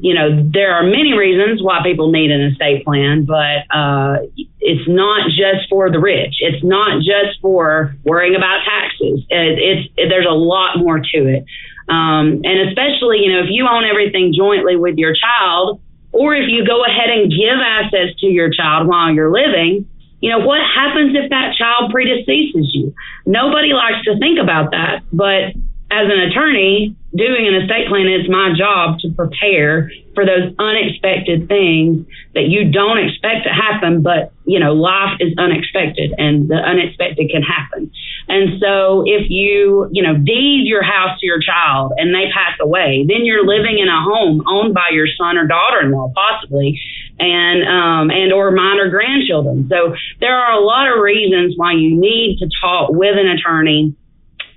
you 0.00 0.14
know, 0.14 0.48
there 0.50 0.72
are 0.72 0.82
many 0.82 1.12
reasons 1.12 1.62
why 1.62 1.80
people 1.82 2.10
need 2.10 2.30
an 2.30 2.40
estate 2.40 2.84
plan, 2.84 3.26
but 3.26 3.68
uh, 3.70 4.16
it's 4.60 4.88
not 4.88 5.28
just 5.28 5.68
for 5.68 5.90
the 5.90 5.98
rich. 5.98 6.36
It's 6.40 6.64
not 6.64 7.02
just 7.02 7.38
for 7.42 7.94
worrying 8.04 8.34
about 8.34 8.60
taxes. 8.64 9.24
It, 9.28 9.58
it's 9.58 9.92
it, 9.96 10.08
there's 10.08 10.26
a 10.26 10.34
lot 10.34 10.78
more 10.78 10.98
to 10.98 11.18
it, 11.28 11.44
um, 11.88 12.42
and 12.44 12.68
especially 12.68 13.20
you 13.24 13.32
know 13.32 13.40
if 13.40 13.50
you 13.50 13.66
own 13.66 13.84
everything 13.84 14.34
jointly 14.36 14.76
with 14.76 14.96
your 14.96 15.14
child, 15.14 15.80
or 16.12 16.34
if 16.34 16.48
you 16.48 16.66
go 16.66 16.84
ahead 16.84 17.10
and 17.10 17.30
give 17.30 17.58
assets 17.58 18.18
to 18.20 18.26
your 18.26 18.50
child 18.50 18.88
while 18.88 19.12
you're 19.12 19.32
living. 19.32 19.86
You 20.20 20.28
know, 20.28 20.44
what 20.44 20.60
happens 20.60 21.16
if 21.16 21.30
that 21.30 21.54
child 21.56 21.94
predeceases 21.94 22.68
you? 22.74 22.94
Nobody 23.24 23.72
likes 23.72 24.04
to 24.04 24.18
think 24.18 24.38
about 24.38 24.72
that, 24.72 25.00
but 25.10 25.56
as 25.90 26.06
an 26.06 26.20
attorney 26.20 26.96
doing 27.14 27.48
an 27.48 27.54
estate 27.62 27.88
plan, 27.88 28.06
it's 28.06 28.30
my 28.30 28.54
job 28.56 28.98
to 29.00 29.10
prepare 29.10 29.90
for 30.14 30.24
those 30.24 30.54
unexpected 30.58 31.48
things 31.48 32.06
that 32.34 32.46
you 32.46 32.70
don't 32.70 32.98
expect 32.98 33.42
to 33.42 33.50
happen, 33.50 34.02
but 34.02 34.32
you 34.46 34.60
know, 34.60 34.72
life 34.72 35.18
is 35.18 35.34
unexpected 35.38 36.14
and 36.18 36.48
the 36.48 36.54
unexpected 36.54 37.30
can 37.30 37.42
happen. 37.42 37.90
And 38.28 38.60
so 38.60 39.02
if 39.06 39.26
you, 39.28 39.90
you 39.90 40.02
know, 40.02 40.14
deed 40.14 40.62
your 40.66 40.82
house 40.82 41.18
to 41.18 41.26
your 41.26 41.40
child 41.40 41.92
and 41.96 42.14
they 42.14 42.30
pass 42.30 42.54
away, 42.60 43.04
then 43.08 43.26
you're 43.26 43.44
living 43.44 43.78
in 43.78 43.88
a 43.88 44.00
home 44.02 44.44
owned 44.46 44.72
by 44.72 44.90
your 44.92 45.06
son 45.18 45.36
or 45.36 45.46
daughter-in-law, 45.46 46.12
possibly, 46.14 46.78
and 47.18 47.66
um, 47.66 48.10
and 48.10 48.32
or 48.32 48.52
minor 48.52 48.88
grandchildren. 48.88 49.66
So 49.68 49.94
there 50.20 50.38
are 50.38 50.52
a 50.52 50.64
lot 50.64 50.86
of 50.86 51.02
reasons 51.02 51.54
why 51.56 51.72
you 51.72 51.98
need 51.98 52.38
to 52.38 52.48
talk 52.62 52.90
with 52.90 53.18
an 53.18 53.26
attorney 53.26 53.96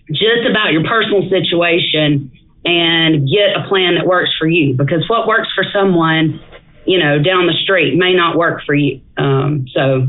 just 0.10 0.48
about 0.50 0.72
your 0.72 0.84
personal 0.84 1.28
situation 1.30 2.32
and 2.66 3.28
get 3.28 3.56
a 3.60 3.68
plan 3.68 3.96
that 3.96 4.08
works 4.08 4.32
for 4.40 4.48
you. 4.48 4.74
Because 4.76 5.04
what 5.10 5.28
works 5.28 5.50
for 5.56 5.64
someone 5.74 6.40
you 6.86 7.00
know 7.00 7.22
down 7.22 7.48
the 7.48 7.56
street 7.64 7.96
may 7.98 8.14
not 8.14 8.38
work 8.38 8.62
for 8.66 8.76
you. 8.76 9.02
Um, 9.18 9.66
so 9.74 10.08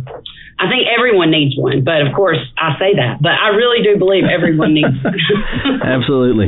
i 0.54 0.70
think 0.70 0.86
everyone 0.86 1.32
needs 1.32 1.58
one 1.58 1.82
but 1.82 2.06
of 2.06 2.14
course 2.14 2.38
i 2.56 2.78
say 2.78 2.94
that 2.94 3.18
but 3.20 3.34
i 3.34 3.48
really 3.58 3.82
do 3.82 3.98
believe 3.98 4.22
everyone 4.22 4.72
needs 4.72 4.94
one. 5.02 5.18
Absolutely. 5.82 6.46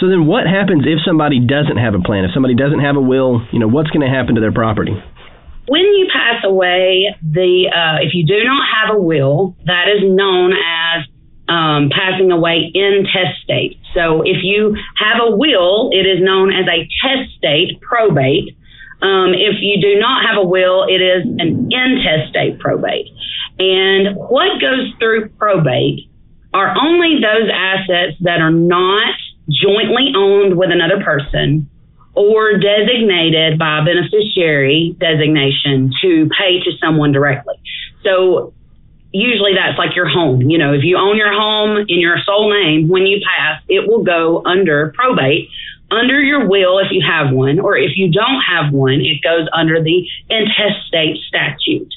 So 0.00 0.08
then 0.10 0.26
what 0.26 0.44
happens 0.46 0.82
if 0.84 0.98
somebody 1.06 1.40
doesn't 1.40 1.78
have 1.78 1.94
a 1.94 2.02
plan? 2.02 2.24
If 2.24 2.32
somebody 2.34 2.54
doesn't 2.54 2.80
have 2.80 2.96
a 2.96 3.00
will 3.00 3.46
you 3.52 3.58
know 3.58 3.68
what's 3.68 3.90
going 3.90 4.02
to 4.02 4.12
happen 4.12 4.34
to 4.34 4.40
their 4.40 4.52
property? 4.52 4.92
When 5.68 5.82
you 5.82 6.06
pass 6.12 6.42
away 6.44 7.14
the 7.22 7.70
uh, 7.70 8.02
if 8.02 8.14
you 8.14 8.26
do 8.26 8.42
not 8.44 8.62
have 8.74 8.96
a 8.96 9.00
will 9.00 9.56
that 9.66 9.86
is 9.86 10.02
known 10.02 10.52
as 10.52 11.06
um, 11.48 11.90
passing 11.90 12.32
away 12.32 12.70
intestate. 12.74 13.78
So 13.94 14.22
if 14.22 14.42
you 14.42 14.76
have 14.98 15.22
a 15.22 15.36
will, 15.36 15.90
it 15.92 16.06
is 16.06 16.20
known 16.20 16.52
as 16.52 16.66
a 16.66 16.88
testate 17.04 17.80
probate. 17.80 18.56
Um, 19.02 19.34
if 19.34 19.60
you 19.60 19.80
do 19.80 20.00
not 20.00 20.24
have 20.26 20.38
a 20.38 20.46
will, 20.46 20.84
it 20.88 21.00
is 21.00 21.24
an 21.38 21.70
intestate 21.70 22.58
probate. 22.58 23.08
And 23.58 24.16
what 24.16 24.60
goes 24.60 24.92
through 24.98 25.28
probate 25.30 26.10
are 26.52 26.74
only 26.80 27.20
those 27.20 27.50
assets 27.52 28.16
that 28.20 28.40
are 28.40 28.50
not 28.50 29.14
jointly 29.48 30.12
owned 30.16 30.56
with 30.56 30.70
another 30.70 31.02
person 31.04 31.68
or 32.14 32.54
designated 32.58 33.58
by 33.58 33.80
a 33.80 33.84
beneficiary 33.84 34.96
designation 34.98 35.92
to 36.00 36.28
pay 36.38 36.60
to 36.60 36.70
someone 36.82 37.12
directly. 37.12 37.54
So 38.02 38.54
usually 39.16 39.54
that's 39.54 39.78
like 39.78 39.96
your 39.96 40.08
home. 40.08 40.42
You 40.42 40.58
know, 40.58 40.72
if 40.72 40.84
you 40.84 40.96
own 40.96 41.16
your 41.16 41.32
home 41.32 41.78
in 41.88 42.00
your 42.00 42.18
sole 42.24 42.52
name, 42.52 42.88
when 42.88 43.06
you 43.06 43.20
pass, 43.24 43.62
it 43.68 43.88
will 43.88 44.04
go 44.04 44.42
under 44.44 44.92
probate, 44.94 45.48
under 45.90 46.20
your 46.20 46.48
will 46.48 46.78
if 46.78 46.90
you 46.90 47.02
have 47.06 47.32
one, 47.32 47.58
or 47.58 47.76
if 47.76 47.96
you 47.96 48.10
don't 48.12 48.42
have 48.42 48.72
one, 48.72 49.00
it 49.00 49.22
goes 49.22 49.48
under 49.52 49.82
the 49.82 50.06
intestate 50.28 51.16
statute. 51.28 51.92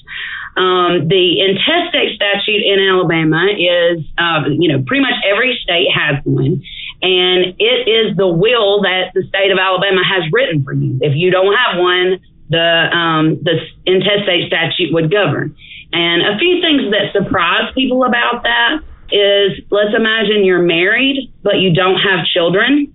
Um, 0.55 1.07
the 1.07 1.39
intestate 1.41 2.15
statute 2.15 2.63
in 2.63 2.79
Alabama 2.79 3.47
is, 3.51 4.03
uh, 4.17 4.43
you 4.49 4.69
know, 4.69 4.83
pretty 4.85 5.01
much 5.01 5.15
every 5.25 5.57
state 5.63 5.87
has 5.93 6.23
one, 6.25 6.61
and 7.01 7.55
it 7.59 7.87
is 7.87 8.17
the 8.17 8.27
will 8.27 8.81
that 8.81 9.11
the 9.13 9.23
state 9.27 9.51
of 9.51 9.57
Alabama 9.57 10.01
has 10.03 10.23
written 10.31 10.63
for 10.63 10.73
you. 10.73 10.99
If 11.01 11.15
you 11.15 11.31
don't 11.31 11.53
have 11.53 11.79
one, 11.79 12.19
the 12.49 12.89
um, 12.91 13.39
the 13.43 13.61
intestate 13.85 14.47
statute 14.47 14.93
would 14.93 15.11
govern. 15.11 15.55
And 15.91 16.21
a 16.21 16.37
few 16.37 16.61
things 16.61 16.91
that 16.91 17.13
surprise 17.13 17.71
people 17.73 18.03
about 18.03 18.43
that 18.43 18.79
is, 19.11 19.63
let's 19.71 19.95
imagine 19.95 20.45
you're 20.45 20.61
married 20.61 21.33
but 21.43 21.57
you 21.59 21.73
don't 21.73 21.97
have 21.97 22.25
children. 22.25 22.93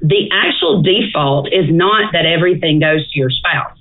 The 0.00 0.30
actual 0.32 0.82
default 0.82 1.48
is 1.52 1.66
not 1.68 2.12
that 2.12 2.24
everything 2.26 2.80
goes 2.80 3.10
to 3.12 3.18
your 3.18 3.30
spouse 3.30 3.76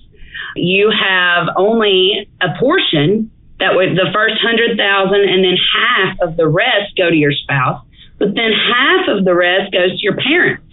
you 0.55 0.91
have 0.91 1.47
only 1.55 2.29
a 2.41 2.47
portion 2.59 3.31
that 3.59 3.75
would 3.75 3.95
the 3.95 4.09
first 4.13 4.35
hundred 4.41 4.77
thousand 4.77 5.21
and 5.29 5.43
then 5.43 5.55
half 5.55 6.17
of 6.21 6.37
the 6.37 6.47
rest 6.47 6.97
go 6.97 7.09
to 7.09 7.15
your 7.15 7.31
spouse, 7.31 7.83
but 8.17 8.33
then 8.35 8.51
half 8.51 9.07
of 9.07 9.25
the 9.25 9.35
rest 9.35 9.71
goes 9.71 9.91
to 9.91 10.01
your 10.01 10.17
parents. 10.17 10.65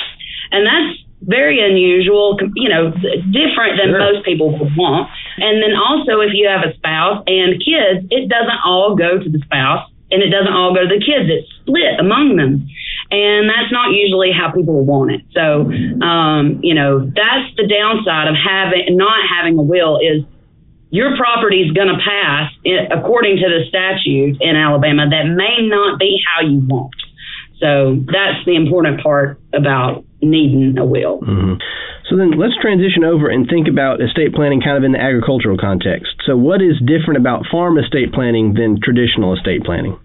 And 0.50 0.66
that's 0.66 0.98
very 1.22 1.58
unusual, 1.60 2.38
you 2.54 2.68
know, 2.68 2.90
different 3.32 3.78
than 3.78 3.90
sure. 3.90 3.98
most 3.98 4.24
people 4.24 4.52
would 4.58 4.76
want. 4.76 5.10
And 5.38 5.62
then 5.62 5.74
also, 5.74 6.20
if 6.20 6.30
you 6.32 6.48
have 6.48 6.64
a 6.64 6.74
spouse 6.76 7.22
and 7.26 7.58
kids, 7.58 8.06
it 8.10 8.28
doesn't 8.28 8.60
all 8.64 8.94
go 8.94 9.18
to 9.18 9.28
the 9.28 9.38
spouse 9.44 9.90
and 10.10 10.22
it 10.22 10.30
doesn't 10.30 10.52
all 10.52 10.74
go 10.74 10.86
to 10.86 10.88
the 10.88 11.04
kids. 11.04 11.28
It's 11.28 11.48
split 11.60 11.98
among 11.98 12.36
them. 12.36 12.68
And 13.10 13.48
that's 13.48 13.72
not 13.72 13.92
usually 13.92 14.32
how 14.32 14.52
people 14.52 14.84
want 14.84 15.12
it. 15.12 15.22
So, 15.32 15.68
um, 16.04 16.60
you 16.62 16.74
know, 16.74 17.00
that's 17.00 17.48
the 17.56 17.66
downside 17.66 18.28
of 18.28 18.36
having, 18.36 18.96
not 18.96 19.18
having 19.28 19.58
a 19.58 19.62
will 19.62 19.98
is 19.98 20.24
your 20.90 21.16
property 21.16 21.62
is 21.62 21.72
going 21.72 21.88
to 21.88 22.00
pass 22.00 22.52
according 22.90 23.36
to 23.36 23.48
the 23.48 23.64
statute 23.68 24.40
in 24.40 24.56
Alabama 24.56 25.08
that 25.08 25.24
may 25.24 25.66
not 25.66 25.98
be 25.98 26.20
how 26.24 26.46
you 26.46 26.60
want. 26.60 26.94
So 27.60 28.02
that's 28.06 28.44
the 28.46 28.56
important 28.56 29.02
part 29.02 29.40
about 29.52 30.04
needing 30.22 30.78
a 30.78 30.84
will. 30.84 31.20
Mm-hmm. 31.20 31.54
So 32.08 32.16
then 32.16 32.32
let's 32.38 32.56
transition 32.60 33.04
over 33.04 33.28
and 33.28 33.48
think 33.48 33.68
about 33.68 34.00
estate 34.00 34.34
planning 34.34 34.60
kind 34.60 34.76
of 34.76 34.84
in 34.84 34.92
the 34.92 35.00
agricultural 35.00 35.58
context. 35.58 36.16
So, 36.24 36.36
what 36.36 36.62
is 36.62 36.80
different 36.80 37.20
about 37.20 37.44
farm 37.50 37.78
estate 37.78 38.12
planning 38.12 38.54
than 38.54 38.80
traditional 38.80 39.36
estate 39.36 39.64
planning? 39.64 39.98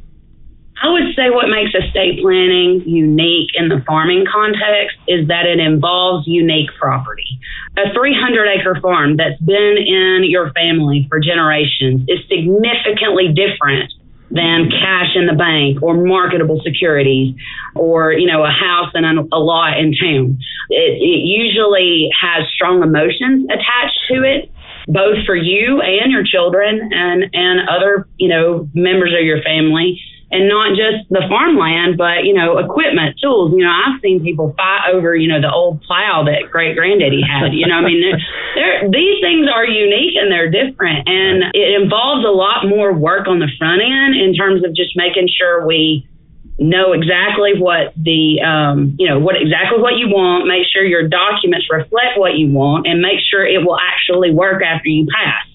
I 0.84 0.92
would 0.92 1.16
say 1.16 1.32
what 1.32 1.48
makes 1.48 1.72
estate 1.72 2.20
planning 2.20 2.84
unique 2.84 3.56
in 3.56 3.70
the 3.70 3.80
farming 3.88 4.26
context 4.28 5.00
is 5.08 5.30
that 5.30 5.48
it 5.48 5.64
involves 5.64 6.28
unique 6.28 6.70
property. 6.78 7.40
A 7.78 7.94
300 7.96 8.60
acre 8.60 8.78
farm 8.82 9.16
that's 9.16 9.40
been 9.40 9.80
in 9.80 10.28
your 10.28 10.52
family 10.52 11.08
for 11.08 11.22
generations 11.22 12.04
is 12.12 12.20
significantly 12.28 13.32
different 13.32 13.94
than 14.32 14.70
cash 14.70 15.16
in 15.16 15.28
the 15.28 15.34
bank 15.34 15.82
or 15.82 15.94
marketable 15.94 16.62
securities 16.64 17.36
or 17.76 18.14
you 18.14 18.28
know 18.28 18.44
a 18.44 18.50
house 18.52 18.92
and 18.94 19.06
a, 19.06 19.38
lot 19.38 19.78
in 19.78 19.94
town. 19.94 20.38
It, 20.70 20.98
it 21.02 21.22
usually 21.26 22.10
has 22.20 22.44
strong 22.56 22.82
emotions 22.82 23.46
attached 23.52 24.00
to 24.10 24.24
it 24.24 24.52
both 24.88 25.26
for 25.26 25.36
you 25.36 25.82
and 25.82 26.12
your 26.12 26.24
children 26.24 26.90
and 26.92 27.26
and 27.34 27.70
other 27.70 28.08
you 28.18 28.28
know 28.28 28.70
members 28.74 29.14
of 29.14 29.26
your 29.26 29.42
family 29.42 30.02
and 30.34 30.50
not 30.50 30.74
just 30.74 31.06
the 31.14 31.22
farmland, 31.30 31.96
but 31.96 32.26
you 32.26 32.34
know, 32.34 32.58
equipment, 32.58 33.22
tools. 33.22 33.54
You 33.54 33.64
know, 33.64 33.72
I've 33.72 34.02
seen 34.02 34.26
people 34.26 34.54
fight 34.58 34.90
over 34.90 35.16
you 35.16 35.30
know 35.30 35.40
the 35.40 35.54
old 35.54 35.86
plow 35.86 36.26
that 36.26 36.50
great 36.50 36.76
granddaddy 36.76 37.22
had. 37.22 37.54
You 37.54 37.70
know, 37.70 37.78
I 37.78 37.86
mean, 37.86 38.02
they're, 38.02 38.20
they're, 38.58 38.90
these 38.90 39.22
things 39.22 39.46
are 39.46 39.66
unique 39.66 40.18
and 40.18 40.34
they're 40.34 40.50
different, 40.50 41.06
and 41.06 41.54
it 41.54 41.78
involves 41.78 42.26
a 42.26 42.34
lot 42.34 42.66
more 42.66 42.92
work 42.92 43.30
on 43.30 43.38
the 43.38 43.50
front 43.62 43.86
end 43.86 44.18
in 44.18 44.34
terms 44.34 44.66
of 44.66 44.74
just 44.74 44.98
making 44.98 45.30
sure 45.30 45.66
we 45.66 46.10
know 46.58 46.94
exactly 46.94 47.54
what 47.58 47.94
the 47.98 48.42
um, 48.42 48.96
you 48.98 49.10
know 49.10 49.20
what 49.20 49.36
exactly 49.38 49.82
what 49.82 49.98
you 49.98 50.08
want 50.08 50.46
make 50.46 50.66
sure 50.70 50.86
your 50.86 51.08
documents 51.08 51.66
reflect 51.70 52.18
what 52.18 52.38
you 52.38 52.52
want 52.52 52.86
and 52.86 53.02
make 53.02 53.18
sure 53.26 53.46
it 53.46 53.66
will 53.66 53.78
actually 53.78 54.32
work 54.32 54.62
after 54.62 54.88
you 54.88 55.08
pass 55.10 55.46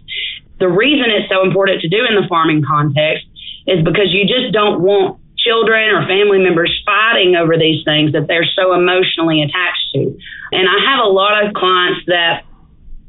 the 0.58 0.68
reason 0.68 1.06
it's 1.06 1.30
so 1.30 1.46
important 1.46 1.80
to 1.80 1.88
do 1.88 2.02
in 2.02 2.18
the 2.18 2.26
farming 2.28 2.62
context 2.66 3.27
is 3.68 3.84
because 3.84 4.08
you 4.08 4.24
just 4.24 4.52
don't 4.52 4.80
want 4.80 5.20
children 5.36 5.94
or 5.94 6.08
family 6.08 6.40
members 6.40 6.72
fighting 6.84 7.36
over 7.36 7.56
these 7.56 7.84
things 7.84 8.12
that 8.12 8.26
they're 8.26 8.48
so 8.56 8.74
emotionally 8.74 9.42
attached 9.42 9.92
to. 9.94 10.18
And 10.52 10.66
I 10.68 10.78
have 10.90 11.04
a 11.04 11.08
lot 11.08 11.44
of 11.44 11.54
clients 11.54 12.00
that 12.06 12.44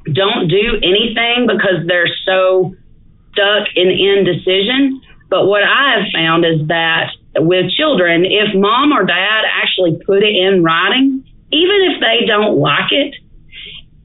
don't 0.05 0.47
do 0.47 0.77
anything 0.83 1.47
because 1.47 1.87
they're 1.87 2.11
so 2.25 2.75
stuck 3.31 3.67
in 3.75 3.87
indecision. 3.89 5.01
But 5.29 5.47
what 5.47 5.63
I 5.63 5.99
have 5.99 6.11
found 6.13 6.45
is 6.45 6.67
that 6.67 7.11
with 7.37 7.71
children, 7.71 8.25
if 8.25 8.53
mom 8.53 8.91
or 8.91 9.05
dad 9.05 9.43
actually 9.47 9.99
put 10.05 10.23
it 10.23 10.35
in 10.35 10.63
writing, 10.63 11.23
even 11.51 11.77
if 11.93 12.01
they 12.01 12.25
don't 12.25 12.57
like 12.57 12.91
it, 12.91 13.15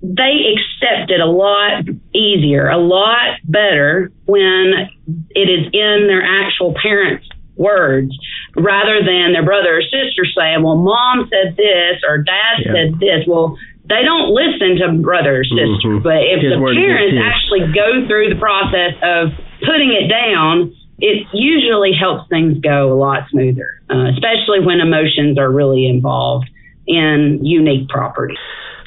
they 0.04 0.52
accept 0.52 1.10
it 1.10 1.20
a 1.20 1.26
lot 1.26 1.84
easier, 2.14 2.68
a 2.68 2.76
lot 2.76 3.40
better 3.44 4.12
when 4.26 4.90
it 5.30 5.48
is 5.48 5.72
in 5.72 6.06
their 6.06 6.22
actual 6.22 6.74
parents' 6.80 7.26
words 7.56 8.12
rather 8.56 9.00
than 9.00 9.32
their 9.32 9.44
brother 9.44 9.78
or 9.78 9.82
sister 9.82 10.26
saying, 10.36 10.62
well, 10.62 10.76
mom 10.76 11.30
said 11.30 11.56
this 11.56 12.02
or 12.06 12.18
dad 12.18 12.60
yeah. 12.60 12.72
said 12.72 13.00
this. 13.00 13.24
Well, 13.26 13.56
they 13.88 14.04
don't 14.04 14.28
listen 14.28 14.76
to 14.84 15.00
brother 15.00 15.40
or 15.40 15.44
sister. 15.44 15.96
Mm-hmm. 15.96 16.04
But 16.04 16.20
if 16.28 16.44
His 16.44 16.52
the 16.52 16.60
parents 16.60 17.16
actually 17.16 17.72
go 17.72 18.04
through 18.06 18.28
the 18.28 18.40
process 18.40 18.92
of 19.00 19.32
putting 19.64 19.92
it 19.92 20.08
down, 20.08 20.74
it 20.98 21.26
usually 21.32 21.92
helps 21.92 22.28
things 22.28 22.60
go 22.60 22.92
a 22.92 22.98
lot 22.98 23.24
smoother, 23.30 23.80
uh, 23.88 24.12
especially 24.12 24.60
when 24.60 24.80
emotions 24.80 25.38
are 25.38 25.50
really 25.50 25.86
involved 25.86 26.48
in 26.86 27.40
unique 27.42 27.88
property. 27.88 28.36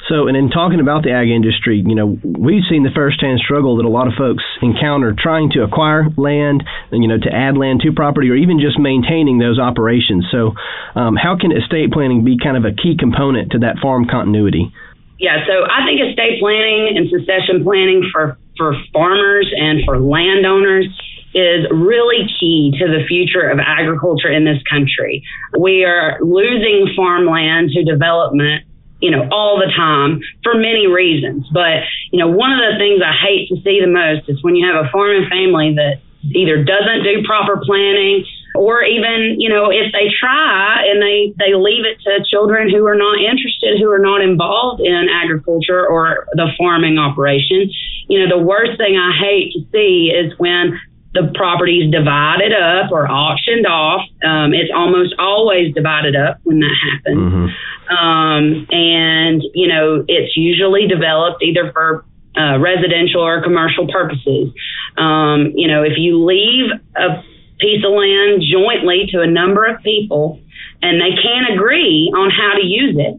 So, 0.08 0.26
and 0.26 0.36
in 0.36 0.48
talking 0.48 0.80
about 0.80 1.04
the 1.04 1.12
ag 1.12 1.28
industry, 1.28 1.84
you 1.84 1.94
know, 1.94 2.16
we've 2.24 2.64
seen 2.68 2.82
the 2.82 2.90
firsthand 2.94 3.40
struggle 3.44 3.76
that 3.76 3.84
a 3.84 3.92
lot 3.92 4.08
of 4.08 4.14
folks 4.16 4.42
encounter 4.62 5.12
trying 5.12 5.50
to 5.52 5.62
acquire 5.62 6.08
land, 6.16 6.64
and, 6.90 7.04
you 7.04 7.08
know, 7.08 7.18
to 7.18 7.28
add 7.28 7.58
land 7.58 7.84
to 7.84 7.92
property, 7.92 8.30
or 8.30 8.34
even 8.34 8.58
just 8.58 8.78
maintaining 8.78 9.38
those 9.38 9.58
operations. 9.58 10.24
So, 10.32 10.56
um, 10.96 11.14
how 11.14 11.36
can 11.36 11.52
estate 11.52 11.92
planning 11.92 12.24
be 12.24 12.38
kind 12.40 12.56
of 12.56 12.64
a 12.64 12.72
key 12.72 12.96
component 12.98 13.52
to 13.52 13.58
that 13.60 13.76
farm 13.84 14.08
continuity? 14.08 14.72
Yeah, 15.18 15.44
so 15.46 15.66
I 15.66 15.84
think 15.84 16.00
estate 16.00 16.40
planning 16.40 16.96
and 16.96 17.10
succession 17.10 17.62
planning 17.62 18.08
for 18.10 18.38
for 18.56 18.74
farmers 18.92 19.52
and 19.54 19.84
for 19.84 20.00
landowners 20.00 20.86
is 21.34 21.66
really 21.70 22.26
key 22.40 22.74
to 22.78 22.86
the 22.86 23.04
future 23.06 23.48
of 23.48 23.58
agriculture 23.60 24.30
in 24.30 24.44
this 24.44 24.58
country. 24.68 25.22
We 25.58 25.84
are 25.84 26.18
losing 26.22 26.88
farmland 26.96 27.70
to 27.70 27.84
development 27.84 28.64
you 29.00 29.10
know, 29.10 29.28
all 29.30 29.58
the 29.58 29.70
time 29.74 30.20
for 30.42 30.54
many 30.54 30.86
reasons. 30.86 31.46
But, 31.52 31.86
you 32.10 32.18
know, 32.18 32.28
one 32.28 32.52
of 32.52 32.58
the 32.58 32.78
things 32.78 33.00
I 33.02 33.14
hate 33.14 33.48
to 33.48 33.56
see 33.62 33.80
the 33.80 33.90
most 33.90 34.28
is 34.28 34.42
when 34.42 34.56
you 34.56 34.66
have 34.66 34.84
a 34.84 34.88
farming 34.90 35.28
family 35.30 35.74
that 35.74 36.02
either 36.34 36.64
doesn't 36.64 37.04
do 37.04 37.22
proper 37.24 37.62
planning 37.64 38.24
or 38.54 38.82
even, 38.82 39.40
you 39.40 39.48
know, 39.48 39.70
if 39.70 39.92
they 39.92 40.10
try 40.18 40.82
and 40.90 41.00
they, 41.00 41.32
they 41.38 41.54
leave 41.54 41.86
it 41.86 42.00
to 42.02 42.24
children 42.28 42.68
who 42.68 42.84
are 42.86 42.96
not 42.96 43.20
interested, 43.20 43.78
who 43.78 43.88
are 43.90 44.02
not 44.02 44.20
involved 44.20 44.80
in 44.80 45.06
agriculture 45.08 45.86
or 45.86 46.26
the 46.32 46.50
farming 46.58 46.98
operation. 46.98 47.70
You 48.08 48.26
know, 48.26 48.36
the 48.36 48.42
worst 48.42 48.78
thing 48.78 48.98
I 48.98 49.12
hate 49.14 49.52
to 49.52 49.60
see 49.70 50.10
is 50.10 50.36
when 50.38 50.80
the 51.14 51.32
property's 51.34 51.90
divided 51.90 52.52
up 52.52 52.92
or 52.92 53.10
auctioned 53.10 53.66
off. 53.66 54.02
Um, 54.24 54.52
it's 54.52 54.70
almost 54.74 55.14
always 55.18 55.74
divided 55.74 56.14
up 56.14 56.38
when 56.44 56.60
that 56.60 56.76
happens. 56.92 57.18
Mm-hmm. 57.18 57.94
Um, 57.96 58.66
and, 58.70 59.42
you 59.54 59.68
know, 59.68 60.04
it's 60.06 60.36
usually 60.36 60.86
developed 60.86 61.42
either 61.42 61.72
for 61.72 62.04
uh, 62.36 62.58
residential 62.58 63.22
or 63.22 63.42
commercial 63.42 63.88
purposes. 63.88 64.52
Um, 64.96 65.52
you 65.54 65.66
know, 65.66 65.82
if 65.82 65.96
you 65.96 66.24
leave 66.24 66.70
a 66.96 67.22
piece 67.58 67.84
of 67.84 67.92
land 67.92 68.42
jointly 68.44 69.08
to 69.12 69.22
a 69.22 69.26
number 69.26 69.64
of 69.64 69.82
people 69.82 70.40
and 70.82 71.00
they 71.00 71.16
can't 71.20 71.52
agree 71.54 72.12
on 72.14 72.30
how 72.30 72.54
to 72.54 72.64
use 72.64 72.96
it, 72.98 73.18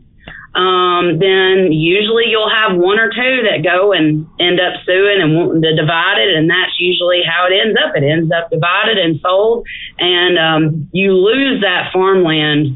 um, 0.59 1.23
then 1.23 1.71
usually 1.71 2.27
you'll 2.27 2.51
have 2.51 2.75
one 2.75 2.99
or 2.99 3.07
two 3.07 3.47
that 3.47 3.63
go 3.63 3.95
and 3.95 4.27
end 4.43 4.59
up 4.59 4.75
suing 4.83 5.23
and 5.23 5.31
wanting 5.31 5.63
to 5.63 5.71
divide 5.71 6.19
it, 6.19 6.35
and 6.35 6.51
that's 6.51 6.75
usually 6.75 7.23
how 7.23 7.47
it 7.47 7.55
ends 7.55 7.79
up. 7.79 7.95
It 7.95 8.03
ends 8.03 8.27
up 8.27 8.51
divided 8.51 8.99
and 8.99 9.23
sold, 9.23 9.63
and 9.97 10.35
um, 10.35 10.89
you 10.91 11.15
lose 11.15 11.63
that 11.63 11.95
farmland 11.95 12.75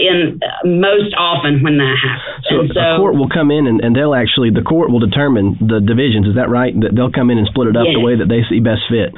in 0.00 0.40
uh, 0.40 0.64
most 0.64 1.12
often 1.12 1.60
when 1.62 1.76
that 1.76 1.96
happens. 2.00 2.40
So, 2.48 2.56
so 2.72 2.80
a 2.80 2.96
court 2.96 3.20
will 3.20 3.28
come 3.28 3.50
in 3.50 3.66
and, 3.66 3.84
and 3.84 3.92
they'll 3.92 4.14
actually 4.14 4.48
the 4.48 4.64
court 4.64 4.88
will 4.88 5.02
determine 5.02 5.60
the 5.60 5.84
divisions. 5.84 6.24
Is 6.24 6.40
that 6.40 6.48
right? 6.48 6.72
That 6.72 6.96
they'll 6.96 7.12
come 7.12 7.28
in 7.28 7.36
and 7.36 7.46
split 7.52 7.68
it 7.68 7.76
up 7.76 7.84
yes. 7.84 8.00
the 8.00 8.00
way 8.00 8.16
that 8.16 8.32
they 8.32 8.40
see 8.48 8.64
best 8.64 8.88
fit. 8.88 9.12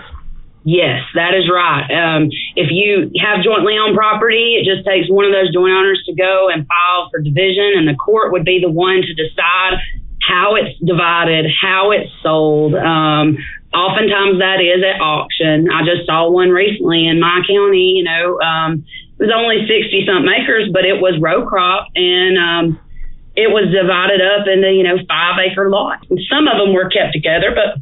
Yes, 0.64 1.02
that 1.14 1.35
is 1.35 1.50
right. 1.50 1.90
Um, 1.90 2.31
if 2.54 2.71
you 2.71 3.11
have 3.19 3.42
jointly 3.42 3.75
owned 3.78 3.97
property, 3.97 4.54
it 4.54 4.64
just 4.64 4.87
takes 4.87 5.11
one 5.11 5.25
of 5.25 5.33
those 5.33 5.52
joint 5.52 5.75
owners 5.75 6.02
to 6.07 6.14
go 6.14 6.49
and 6.49 6.66
file 6.66 7.11
for 7.11 7.19
division, 7.21 7.75
and 7.75 7.88
the 7.88 7.99
court 7.99 8.31
would 8.31 8.45
be 8.45 8.61
the 8.62 8.71
one 8.71 9.02
to 9.02 9.12
decide 9.14 9.83
how 10.23 10.54
it's 10.54 10.78
divided, 10.78 11.50
how 11.50 11.90
it's 11.90 12.11
sold, 12.23 12.76
um, 12.76 13.37
oftentimes 13.75 14.38
that 14.38 14.62
is 14.62 14.85
at 14.87 15.02
auction. 15.02 15.66
I 15.69 15.83
just 15.83 16.07
saw 16.07 16.31
one 16.31 16.50
recently 16.50 17.09
in 17.09 17.19
my 17.19 17.42
county. 17.42 17.99
You 17.99 18.04
know, 18.04 18.38
um, 18.38 18.87
it 19.19 19.26
was 19.26 19.35
only 19.35 19.66
sixty 19.66 20.07
something 20.07 20.31
acres, 20.31 20.71
but 20.73 20.85
it 20.85 21.00
was 21.00 21.19
row 21.21 21.47
crop 21.47 21.88
and. 21.97 22.38
Um, 22.38 22.81
it 23.35 23.49
was 23.49 23.73
divided 23.73 24.21
up 24.21 24.47
into, 24.47 24.69
you 24.69 24.83
know, 24.85 24.99
five 25.09 25.40
acre 25.40 25.71
lots. 25.71 26.04
And 26.11 26.21
some 26.28 26.47
of 26.49 26.61
them 26.61 26.75
were 26.75 26.90
kept 26.90 27.14
together, 27.14 27.57
but 27.57 27.81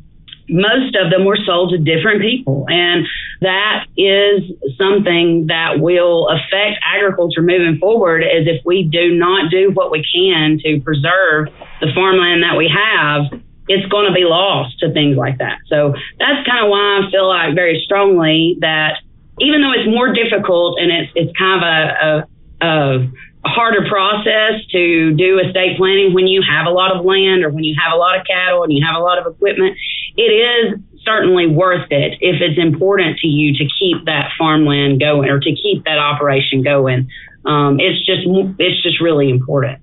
most 0.50 0.96
of 0.96 1.10
them 1.10 1.24
were 1.24 1.38
sold 1.46 1.70
to 1.70 1.78
different 1.78 2.20
people. 2.20 2.66
And 2.68 3.06
that 3.40 3.86
is 3.96 4.42
something 4.76 5.46
that 5.46 5.80
will 5.80 6.28
affect 6.28 6.82
agriculture 6.84 7.42
moving 7.42 7.78
forward 7.78 8.22
is 8.22 8.46
if 8.46 8.62
we 8.64 8.82
do 8.82 9.16
not 9.16 9.50
do 9.50 9.70
what 9.72 9.90
we 9.90 10.04
can 10.04 10.58
to 10.58 10.80
preserve 10.82 11.48
the 11.80 11.88
farmland 11.94 12.42
that 12.42 12.58
we 12.58 12.68
have, 12.68 13.40
it's 13.68 13.86
going 13.86 14.06
to 14.06 14.12
be 14.12 14.24
lost 14.24 14.78
to 14.80 14.92
things 14.92 15.16
like 15.16 15.38
that. 15.38 15.58
So 15.68 15.94
that's 16.18 16.46
kind 16.46 16.64
of 16.64 16.70
why 16.70 17.00
I 17.00 17.10
feel 17.10 17.28
like 17.28 17.54
very 17.54 17.80
strongly 17.84 18.58
that 18.60 18.98
even 19.38 19.62
though 19.62 19.72
it's 19.72 19.88
more 19.88 20.12
difficult 20.12 20.78
and 20.80 20.90
it's 20.90 21.12
it's 21.14 21.32
kind 21.38 21.56
of 21.56 21.62
a, 21.62 22.26
a, 22.66 22.66
a 22.66 23.10
harder 23.44 23.88
process 23.88 24.60
to 24.70 25.14
do 25.14 25.38
estate 25.38 25.76
planning 25.78 26.12
when 26.12 26.26
you 26.26 26.42
have 26.42 26.66
a 26.66 26.70
lot 26.70 26.94
of 26.94 27.04
land 27.04 27.42
or 27.44 27.50
when 27.50 27.64
you 27.64 27.74
have 27.82 27.92
a 27.94 27.96
lot 27.96 28.18
of 28.18 28.26
cattle 28.26 28.62
and 28.62 28.72
you 28.72 28.84
have 28.84 28.96
a 28.96 29.02
lot 29.02 29.18
of 29.18 29.32
equipment. 29.32 29.76
It 30.16 30.22
is 30.22 30.78
certainly 31.04 31.46
worth 31.46 31.90
it 31.90 32.18
if 32.20 32.40
it's 32.40 32.58
important 32.58 33.18
to 33.18 33.26
you 33.26 33.54
to 33.54 33.64
keep 33.78 34.04
that 34.04 34.30
farmland 34.38 35.00
going 35.00 35.28
or 35.28 35.40
to 35.40 35.54
keep 35.54 35.84
that 35.84 35.98
operation 35.98 36.62
going. 36.62 37.08
Um, 37.46 37.80
it's 37.80 38.04
just 38.04 38.22
it's 38.58 38.82
just 38.82 39.00
really 39.00 39.30
important. 39.30 39.80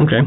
Okay. 0.00 0.20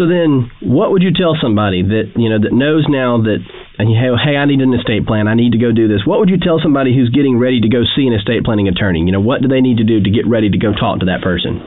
So 0.00 0.08
then, 0.08 0.48
what 0.64 0.96
would 0.96 1.04
you 1.04 1.12
tell 1.12 1.36
somebody 1.36 1.84
that 1.84 2.16
you 2.16 2.32
know 2.32 2.40
that 2.40 2.56
knows 2.56 2.88
now 2.88 3.20
that 3.20 3.44
hey, 3.76 4.36
I 4.36 4.48
need 4.48 4.64
an 4.64 4.72
estate 4.72 5.04
plan. 5.04 5.28
I 5.28 5.36
need 5.36 5.52
to 5.52 5.60
go 5.60 5.76
do 5.76 5.92
this. 5.92 6.08
What 6.08 6.20
would 6.20 6.32
you 6.32 6.40
tell 6.40 6.56
somebody 6.56 6.96
who's 6.96 7.12
getting 7.12 7.36
ready 7.36 7.60
to 7.60 7.68
go 7.68 7.84
see 7.84 8.08
an 8.08 8.16
estate 8.16 8.40
planning 8.40 8.64
attorney? 8.64 9.04
You 9.04 9.12
know, 9.12 9.20
what 9.20 9.44
do 9.44 9.48
they 9.48 9.60
need 9.60 9.76
to 9.76 9.84
do 9.84 10.00
to 10.00 10.08
get 10.08 10.24
ready 10.24 10.48
to 10.48 10.56
go 10.56 10.72
talk 10.72 11.00
to 11.00 11.06
that 11.12 11.20
person? 11.20 11.60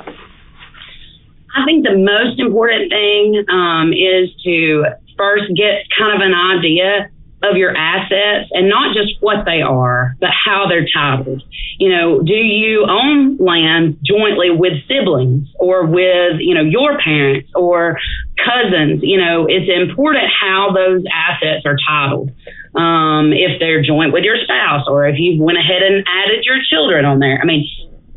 I 1.53 1.61
think 1.69 1.85
the 1.85 1.93
most 1.93 2.41
important 2.41 2.89
thing 2.89 3.45
um, 3.53 3.93
is 3.93 4.33
to 4.49 4.97
first 5.13 5.53
get 5.53 5.85
kind 5.93 6.17
of 6.17 6.25
an 6.25 6.33
idea 6.33 7.12
of 7.43 7.57
your 7.57 7.75
assets 7.75 8.49
and 8.51 8.69
not 8.69 8.95
just 8.95 9.19
what 9.19 9.45
they 9.45 9.61
are, 9.61 10.15
but 10.19 10.29
how 10.31 10.65
they're 10.67 10.87
titled. 10.87 11.43
You 11.77 11.89
know, 11.89 12.21
do 12.21 12.33
you 12.33 12.85
own 12.87 13.37
land 13.37 13.99
jointly 14.05 14.49
with 14.51 14.73
siblings 14.87 15.47
or 15.59 15.85
with, 15.85 16.39
you 16.39 16.55
know, 16.55 16.63
your 16.63 16.97
parents 16.99 17.49
or 17.55 17.99
cousins? 18.37 19.01
You 19.03 19.19
know, 19.19 19.45
it's 19.49 19.69
important 19.69 20.25
how 20.39 20.71
those 20.73 21.03
assets 21.11 21.65
are 21.65 21.77
titled. 21.87 22.31
Um, 22.75 23.33
if 23.33 23.59
they're 23.59 23.83
joint 23.83 24.13
with 24.13 24.23
your 24.23 24.37
spouse 24.43 24.87
or 24.87 25.05
if 25.05 25.15
you 25.19 25.43
went 25.43 25.59
ahead 25.59 25.83
and 25.83 26.03
added 26.07 26.43
your 26.43 26.57
children 26.67 27.05
on 27.05 27.19
there. 27.19 27.39
I 27.39 27.45
mean, 27.45 27.67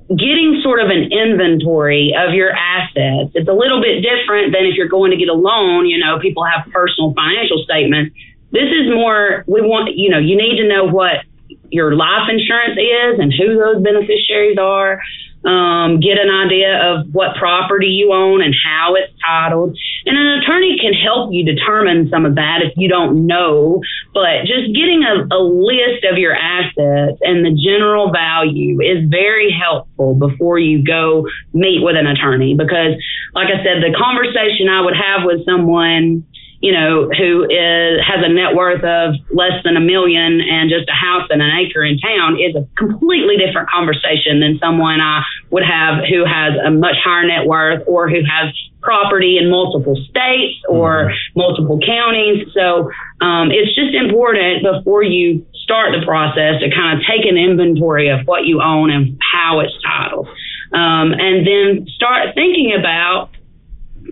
getting 0.08 0.60
sort 0.62 0.80
of 0.80 0.88
an 0.88 1.10
inventory 1.10 2.14
of 2.16 2.32
your 2.32 2.54
assets. 2.54 3.34
It's 3.34 3.48
a 3.48 3.52
little 3.52 3.82
bit 3.82 4.06
different 4.06 4.54
than 4.54 4.64
if 4.64 4.78
you're 4.78 4.88
going 4.88 5.10
to 5.10 5.16
get 5.16 5.28
a 5.28 5.34
loan. 5.34 5.86
You 5.86 5.98
know, 5.98 6.20
people 6.20 6.44
have 6.44 6.70
personal 6.72 7.12
financial 7.12 7.58
statements 7.64 8.14
this 8.56 8.72
is 8.72 8.88
more, 8.88 9.44
we 9.46 9.60
want, 9.60 9.92
you 9.94 10.08
know, 10.08 10.18
you 10.18 10.36
need 10.36 10.56
to 10.56 10.66
know 10.66 10.88
what 10.88 11.20
your 11.68 11.94
life 11.94 12.28
insurance 12.28 12.78
is 12.80 13.20
and 13.20 13.32
who 13.32 13.60
those 13.60 13.82
beneficiaries 13.82 14.56
are. 14.56 15.00
Um, 15.44 16.00
get 16.00 16.18
an 16.18 16.26
idea 16.26 16.74
of 16.74 17.14
what 17.14 17.36
property 17.38 17.86
you 17.86 18.12
own 18.12 18.42
and 18.42 18.50
how 18.50 18.96
it's 18.96 19.12
titled. 19.22 19.78
And 20.04 20.18
an 20.18 20.42
attorney 20.42 20.76
can 20.80 20.92
help 20.92 21.30
you 21.32 21.44
determine 21.44 22.08
some 22.10 22.26
of 22.26 22.34
that 22.34 22.66
if 22.66 22.72
you 22.76 22.88
don't 22.88 23.26
know. 23.28 23.80
But 24.12 24.42
just 24.42 24.74
getting 24.74 25.04
a, 25.06 25.22
a 25.30 25.38
list 25.38 26.02
of 26.10 26.18
your 26.18 26.34
assets 26.34 27.22
and 27.22 27.46
the 27.46 27.54
general 27.54 28.10
value 28.10 28.80
is 28.80 29.06
very 29.08 29.54
helpful 29.54 30.16
before 30.16 30.58
you 30.58 30.82
go 30.82 31.28
meet 31.52 31.78
with 31.78 31.94
an 31.94 32.08
attorney. 32.08 32.56
Because, 32.56 32.98
like 33.34 33.46
I 33.46 33.62
said, 33.62 33.86
the 33.86 33.94
conversation 33.94 34.66
I 34.66 34.80
would 34.82 34.96
have 34.98 35.22
with 35.22 35.44
someone 35.44 36.26
you 36.60 36.72
know, 36.72 37.08
who 37.12 37.44
is 37.44 38.00
has 38.00 38.24
a 38.24 38.32
net 38.32 38.54
worth 38.54 38.82
of 38.82 39.14
less 39.30 39.62
than 39.64 39.76
a 39.76 39.80
million 39.80 40.40
and 40.40 40.70
just 40.70 40.88
a 40.88 40.96
house 40.96 41.28
and 41.30 41.42
an 41.42 41.50
acre 41.58 41.84
in 41.84 41.98
town 41.98 42.40
is 42.40 42.56
a 42.56 42.66
completely 42.76 43.36
different 43.36 43.68
conversation 43.68 44.40
than 44.40 44.58
someone 44.58 45.00
I 45.00 45.22
would 45.50 45.64
have 45.64 46.04
who 46.08 46.24
has 46.24 46.54
a 46.64 46.70
much 46.70 46.96
higher 47.04 47.26
net 47.26 47.46
worth 47.46 47.82
or 47.86 48.08
who 48.08 48.24
has 48.24 48.54
property 48.80 49.36
in 49.36 49.50
multiple 49.50 49.96
states 50.08 50.56
or 50.68 51.10
mm-hmm. 51.10 51.38
multiple 51.38 51.78
counties. 51.84 52.46
So 52.54 52.88
um, 53.20 53.50
it's 53.50 53.74
just 53.74 53.92
important 53.92 54.62
before 54.62 55.02
you 55.02 55.44
start 55.66 55.90
the 55.98 56.06
process 56.06 56.62
to 56.62 56.70
kind 56.70 56.96
of 56.96 57.04
take 57.04 57.26
an 57.26 57.36
inventory 57.36 58.08
of 58.08 58.20
what 58.24 58.46
you 58.46 58.62
own 58.62 58.90
and 58.90 59.18
how 59.20 59.60
it's 59.60 59.74
titled. 59.82 60.28
Um, 60.72 61.12
and 61.12 61.46
then 61.46 61.86
start 61.94 62.34
thinking 62.34 62.74
about 62.78 63.30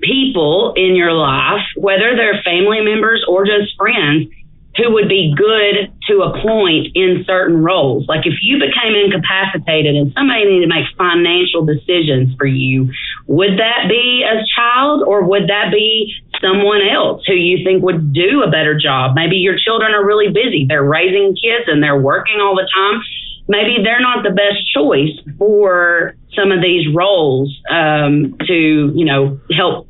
people 0.02 0.74
in 0.76 0.96
your 0.96 1.12
life, 1.12 1.62
whether 1.76 2.16
they're 2.16 2.42
family 2.42 2.80
members 2.80 3.24
or 3.28 3.44
just 3.44 3.76
friends, 3.76 4.28
who 4.76 4.92
would 4.92 5.09
be 5.09 5.35
good 5.37 5.92
to 6.09 6.22
appoint 6.22 6.88
in 6.94 7.24
certain 7.26 7.62
roles. 7.62 8.07
Like 8.09 8.26
if 8.26 8.35
you 8.42 8.59
became 8.59 8.94
incapacitated 8.94 9.94
and 9.94 10.12
somebody 10.14 10.44
needed 10.44 10.66
to 10.66 10.74
make 10.74 10.87
financial 10.98 11.64
decisions 11.64 12.35
for 12.37 12.46
you, 12.46 12.90
would 13.26 13.59
that 13.59 13.87
be 13.88 14.26
a 14.26 14.42
child 14.57 15.02
or 15.07 15.22
would 15.24 15.48
that 15.48 15.70
be 15.70 16.12
someone 16.40 16.83
else 16.83 17.22
who 17.26 17.35
you 17.35 17.64
think 17.64 17.85
would 17.85 18.12
do 18.12 18.42
a 18.42 18.50
better 18.50 18.76
job? 18.76 19.14
Maybe 19.14 19.37
your 19.37 19.57
children 19.57 19.94
are 19.94 20.04
really 20.04 20.33
busy. 20.33 20.66
They're 20.68 20.85
raising 20.85 21.37
kids 21.37 21.68
and 21.68 21.83
they're 21.83 22.00
working 22.00 22.40
all 22.40 22.57
the 22.57 22.68
time. 22.74 23.00
Maybe 23.46 23.78
they're 23.85 24.00
not 24.00 24.24
the 24.24 24.30
best 24.30 24.59
choice 24.74 25.14
for 25.38 26.16
some 26.37 26.53
of 26.53 26.61
these 26.61 26.87
roles 26.94 27.55
um, 27.70 28.37
to, 28.47 28.92
you 28.94 29.05
know, 29.05 29.40
help 29.51 29.88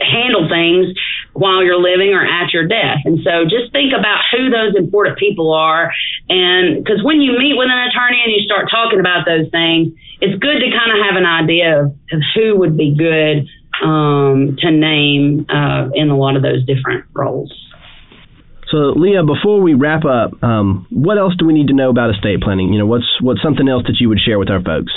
handle 0.00 0.48
things 0.48 0.94
while 1.32 1.64
you're 1.64 1.80
living 1.80 2.14
or 2.14 2.24
at 2.24 2.52
your 2.52 2.66
death. 2.66 3.02
And 3.04 3.18
so 3.24 3.44
just 3.44 3.72
think 3.72 3.92
about 3.92 4.22
who 4.30 4.50
those 4.50 4.74
important 4.76 5.18
people 5.18 5.52
are. 5.52 5.90
And 6.28 6.82
because 6.82 7.02
when 7.02 7.20
you 7.20 7.36
meet 7.38 7.54
with 7.56 7.68
an 7.70 7.90
attorney 7.90 8.22
and 8.22 8.32
you 8.32 8.42
start 8.46 8.70
talking 8.70 9.00
about 9.00 9.26
those 9.26 9.50
things, 9.50 9.92
it's 10.20 10.38
good 10.38 10.60
to 10.62 10.68
kind 10.70 10.90
of 10.94 11.04
have 11.04 11.16
an 11.16 11.26
idea 11.26 11.80
of, 11.80 11.86
of 12.12 12.20
who 12.34 12.56
would 12.58 12.76
be 12.76 12.94
good 12.94 13.48
um, 13.82 14.56
to 14.60 14.70
name 14.70 15.46
uh, 15.50 15.90
in 15.94 16.08
a 16.10 16.16
lot 16.16 16.36
of 16.36 16.42
those 16.42 16.64
different 16.64 17.04
roles. 17.12 17.52
So, 18.70 18.94
Leah, 18.96 19.22
before 19.22 19.60
we 19.60 19.74
wrap 19.74 20.04
up, 20.04 20.42
um, 20.42 20.86
what 20.90 21.18
else 21.18 21.34
do 21.38 21.46
we 21.46 21.52
need 21.52 21.68
to 21.68 21.74
know 21.74 21.90
about 21.90 22.10
estate 22.10 22.40
planning? 22.40 22.72
You 22.72 22.78
know, 22.78 22.86
what's 22.86 23.06
what's 23.20 23.42
something 23.42 23.68
else 23.68 23.84
that 23.86 23.96
you 24.00 24.08
would 24.08 24.18
share 24.18 24.38
with 24.38 24.50
our 24.50 24.62
folks? 24.62 24.92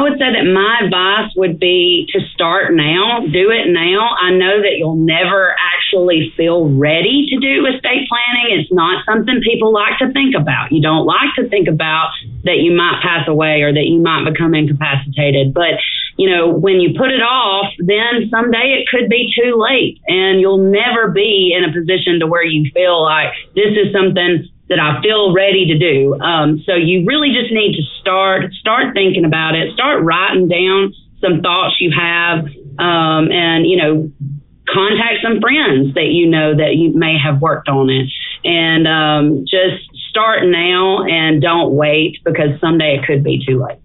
I 0.00 0.02
would 0.02 0.16
say 0.16 0.32
that 0.32 0.48
my 0.48 0.80
advice 0.80 1.28
would 1.36 1.60
be 1.60 2.08
to 2.16 2.24
start 2.32 2.72
now, 2.72 3.20
do 3.20 3.52
it 3.52 3.68
now. 3.68 4.16
I 4.16 4.32
know 4.32 4.64
that 4.64 4.80
you'll 4.80 4.96
never 4.96 5.54
actually 5.60 6.32
feel 6.38 6.72
ready 6.72 7.28
to 7.28 7.36
do 7.36 7.68
estate 7.68 8.08
planning. 8.08 8.48
It's 8.56 8.72
not 8.72 9.04
something 9.04 9.42
people 9.44 9.74
like 9.74 9.98
to 9.98 10.10
think 10.16 10.32
about. 10.34 10.72
You 10.72 10.80
don't 10.80 11.04
like 11.04 11.36
to 11.36 11.50
think 11.50 11.68
about 11.68 12.16
that 12.44 12.64
you 12.64 12.72
might 12.72 13.04
pass 13.04 13.28
away 13.28 13.60
or 13.60 13.74
that 13.74 13.84
you 13.92 14.00
might 14.00 14.24
become 14.24 14.54
incapacitated. 14.54 15.52
But, 15.52 15.76
you 16.16 16.30
know, 16.32 16.48
when 16.48 16.80
you 16.80 16.96
put 16.96 17.12
it 17.12 17.20
off, 17.20 17.68
then 17.76 18.32
someday 18.32 18.80
it 18.80 18.88
could 18.88 19.10
be 19.10 19.28
too 19.36 19.60
late 19.60 20.00
and 20.08 20.40
you'll 20.40 20.64
never 20.64 21.12
be 21.12 21.52
in 21.52 21.68
a 21.68 21.76
position 21.76 22.20
to 22.20 22.26
where 22.26 22.44
you 22.44 22.70
feel 22.72 23.04
like 23.04 23.36
this 23.52 23.76
is 23.76 23.92
something 23.92 24.48
that 24.70 24.78
I 24.78 25.02
feel 25.02 25.34
ready 25.34 25.66
to 25.74 25.76
do. 25.76 26.14
Um, 26.14 26.62
so 26.64 26.78
you 26.78 27.04
really 27.04 27.34
just 27.34 27.52
need 27.52 27.74
to 27.74 27.82
start 28.00 28.54
start 28.54 28.94
thinking 28.94 29.26
about 29.26 29.54
it. 29.58 29.74
Start 29.74 30.02
writing 30.02 30.46
down 30.46 30.94
some 31.20 31.42
thoughts 31.42 31.76
you 31.80 31.90
have, 31.90 32.46
um, 32.78 33.28
and 33.34 33.66
you 33.66 33.76
know, 33.76 34.10
contact 34.70 35.26
some 35.26 35.42
friends 35.42 35.92
that 35.94 36.14
you 36.14 36.30
know 36.30 36.56
that 36.56 36.78
you 36.78 36.94
may 36.94 37.18
have 37.18 37.42
worked 37.42 37.68
on 37.68 37.90
it, 37.90 38.08
and 38.46 38.86
um, 38.86 39.44
just 39.44 39.90
start 40.08 40.46
now 40.46 41.02
and 41.02 41.42
don't 41.42 41.74
wait 41.74 42.18
because 42.24 42.54
someday 42.60 42.96
it 42.96 43.04
could 43.04 43.22
be 43.22 43.42
too 43.44 43.60
late. 43.60 43.78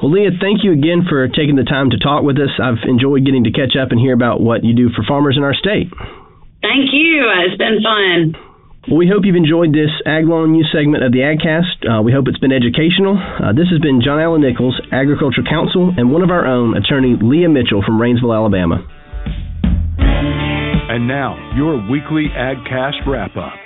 Well, 0.00 0.12
Leah, 0.12 0.30
thank 0.40 0.62
you 0.62 0.72
again 0.72 1.02
for 1.08 1.26
taking 1.26 1.56
the 1.56 1.64
time 1.64 1.90
to 1.90 1.98
talk 1.98 2.22
with 2.22 2.36
us. 2.38 2.50
I've 2.62 2.82
enjoyed 2.86 3.24
getting 3.24 3.44
to 3.44 3.50
catch 3.50 3.74
up 3.74 3.90
and 3.90 3.98
hear 3.98 4.14
about 4.14 4.40
what 4.40 4.62
you 4.62 4.74
do 4.74 4.90
for 4.94 5.02
farmers 5.02 5.36
in 5.36 5.42
our 5.42 5.54
state. 5.54 5.90
Thank 6.62 6.92
you. 6.92 7.26
It's 7.42 7.58
been 7.58 7.82
fun. 7.82 8.53
Well, 8.84 8.98
we 8.98 9.08
hope 9.08 9.24
you've 9.24 9.34
enjoyed 9.34 9.72
this 9.72 9.88
Ag 10.04 10.28
Law 10.28 10.44
News 10.44 10.68
segment 10.68 11.02
of 11.02 11.10
the 11.10 11.24
AgCast. 11.24 11.88
Uh, 11.88 12.02
we 12.02 12.12
hope 12.12 12.28
it's 12.28 12.36
been 12.36 12.52
educational. 12.52 13.16
Uh, 13.16 13.56
this 13.56 13.64
has 13.72 13.80
been 13.80 14.04
John 14.04 14.20
Allen 14.20 14.42
Nichols, 14.42 14.76
Agriculture 14.92 15.40
Counsel, 15.40 15.94
and 15.96 16.12
one 16.12 16.20
of 16.20 16.28
our 16.28 16.44
own, 16.44 16.76
attorney 16.76 17.16
Leah 17.16 17.48
Mitchell 17.48 17.80
from 17.80 17.96
Rainsville, 17.96 18.36
Alabama. 18.36 18.84
And 19.96 21.08
now, 21.08 21.32
your 21.56 21.80
weekly 21.88 22.28
AgCast 22.28 23.08
wrap 23.08 23.32
up. 23.40 23.56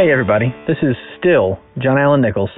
Hey, 0.00 0.08
everybody. 0.10 0.48
This 0.66 0.80
is 0.80 0.96
still 1.18 1.60
John 1.76 1.98
Allen 1.98 2.22
Nichols 2.22 2.48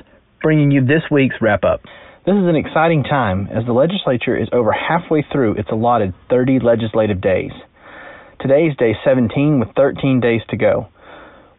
bringing 0.40 0.70
you 0.70 0.86
this 0.86 1.02
week's 1.10 1.34
wrap 1.40 1.64
up. 1.64 1.82
This 2.24 2.38
is 2.38 2.46
an 2.46 2.54
exciting 2.54 3.02
time 3.02 3.48
as 3.50 3.66
the 3.66 3.72
legislature 3.72 4.38
is 4.38 4.46
over 4.52 4.70
halfway 4.70 5.26
through 5.32 5.54
its 5.54 5.70
allotted 5.72 6.14
30 6.30 6.60
legislative 6.62 7.20
days. 7.20 7.50
Today 8.42 8.66
is 8.66 8.76
day 8.76 8.96
17 9.04 9.60
with 9.60 9.68
13 9.76 10.18
days 10.18 10.40
to 10.48 10.56
go. 10.56 10.88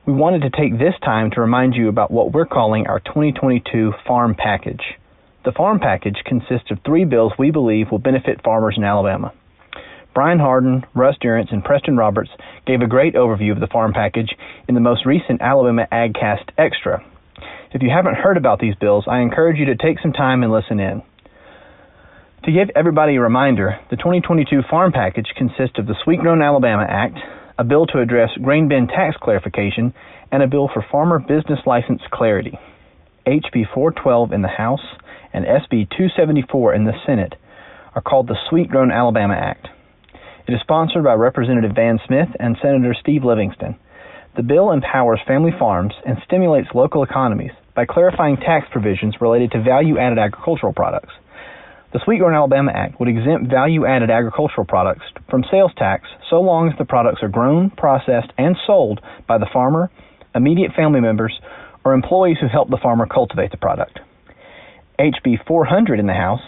We 0.05 0.11
wanted 0.11 0.41
to 0.41 0.49
take 0.49 0.77
this 0.77 0.95
time 1.01 1.31
to 1.31 1.39
remind 1.39 1.75
you 1.75 1.87
about 1.87 2.11
what 2.11 2.33
we're 2.33 2.45
calling 2.45 2.87
our 2.87 2.99
2022 2.99 3.93
Farm 4.05 4.35
Package. 4.35 4.83
The 5.45 5.53
Farm 5.53 5.79
Package 5.79 6.17
consists 6.25 6.71
of 6.71 6.79
three 6.85 7.05
bills 7.05 7.31
we 7.39 7.51
believe 7.51 7.89
will 7.89 7.99
benefit 7.99 8.43
farmers 8.43 8.75
in 8.75 8.83
Alabama. 8.83 9.31
Brian 10.13 10.39
Hardin, 10.39 10.83
Russ 10.93 11.15
Durance, 11.21 11.53
and 11.53 11.63
Preston 11.63 11.95
Roberts 11.95 12.31
gave 12.67 12.81
a 12.81 12.87
great 12.87 13.13
overview 13.13 13.53
of 13.53 13.61
the 13.61 13.71
Farm 13.71 13.93
Package 13.93 14.35
in 14.67 14.75
the 14.75 14.81
most 14.81 15.05
recent 15.05 15.41
Alabama 15.41 15.87
AgCast 15.89 16.49
Extra. 16.57 17.01
If 17.73 17.81
you 17.81 17.91
haven't 17.91 18.17
heard 18.17 18.35
about 18.35 18.59
these 18.59 18.75
bills, 18.75 19.05
I 19.07 19.21
encourage 19.21 19.57
you 19.57 19.67
to 19.67 19.77
take 19.77 20.01
some 20.01 20.11
time 20.11 20.43
and 20.43 20.51
listen 20.51 20.81
in. 20.81 21.01
To 22.45 22.51
give 22.51 22.71
everybody 22.75 23.15
a 23.15 23.21
reminder, 23.21 23.79
the 23.89 23.95
2022 23.95 24.63
Farm 24.69 24.91
Package 24.91 25.31
consists 25.37 25.79
of 25.79 25.87
the 25.87 25.95
Sweet 26.03 26.19
Grown 26.19 26.41
Alabama 26.41 26.83
Act, 26.83 27.17
a 27.57 27.63
bill 27.63 27.85
to 27.85 28.01
address 28.01 28.31
grain 28.43 28.67
bin 28.67 28.87
tax 28.87 29.15
clarification, 29.15 29.93
and 30.29 30.43
a 30.43 30.47
bill 30.47 30.69
for 30.73 30.85
farmer 30.91 31.19
business 31.19 31.61
license 31.65 32.01
clarity. 32.11 32.59
HB 33.25 33.71
412 33.73 34.33
in 34.33 34.41
the 34.41 34.49
House 34.49 34.83
and 35.31 35.45
SB 35.45 35.87
274 35.95 36.75
in 36.75 36.83
the 36.83 36.91
Senate 37.05 37.35
are 37.95 38.01
called 38.01 38.27
the 38.27 38.35
Sweet 38.49 38.67
Grown 38.67 38.91
Alabama 38.91 39.35
Act. 39.35 39.69
It 40.45 40.51
is 40.51 40.59
sponsored 40.59 41.05
by 41.05 41.13
Representative 41.13 41.71
Van 41.73 41.97
Smith 42.05 42.27
and 42.41 42.57
Senator 42.61 42.93
Steve 42.99 43.23
Livingston. 43.23 43.77
The 44.35 44.43
bill 44.43 44.73
empowers 44.73 45.21
family 45.25 45.53
farms 45.57 45.93
and 46.05 46.17
stimulates 46.25 46.67
local 46.75 47.03
economies 47.03 47.51
by 47.73 47.85
clarifying 47.85 48.35
tax 48.35 48.67
provisions 48.69 49.15
related 49.21 49.51
to 49.51 49.63
value 49.63 49.97
added 49.97 50.19
agricultural 50.19 50.73
products. 50.73 51.13
The 51.93 52.01
Sweet 52.05 52.17
Grown 52.17 52.33
Alabama 52.33 52.71
Act 52.73 52.99
would 52.99 53.07
exempt 53.07 53.51
value 53.51 53.85
added 53.85 54.09
agricultural 54.09 54.65
products 54.65 55.05
from 55.29 55.45
sales 55.51 55.71
tax 55.77 56.09
so 56.27 56.41
long 56.41 56.67
as 56.67 56.77
the 56.79 56.85
products 56.85 57.21
are 57.21 57.29
grown, 57.29 57.69
processed, 57.69 58.33
and 58.35 58.57
sold 58.65 58.99
by 59.27 59.37
the 59.37 59.45
farmer, 59.53 59.91
immediate 60.33 60.71
family 60.75 61.01
members, 61.01 61.39
or 61.85 61.93
employees 61.93 62.37
who 62.41 62.47
help 62.47 62.71
the 62.71 62.81
farmer 62.81 63.05
cultivate 63.05 63.51
the 63.51 63.57
product. 63.57 63.99
HB 64.97 65.45
400 65.45 65.99
in 65.99 66.07
the 66.07 66.13
House 66.13 66.41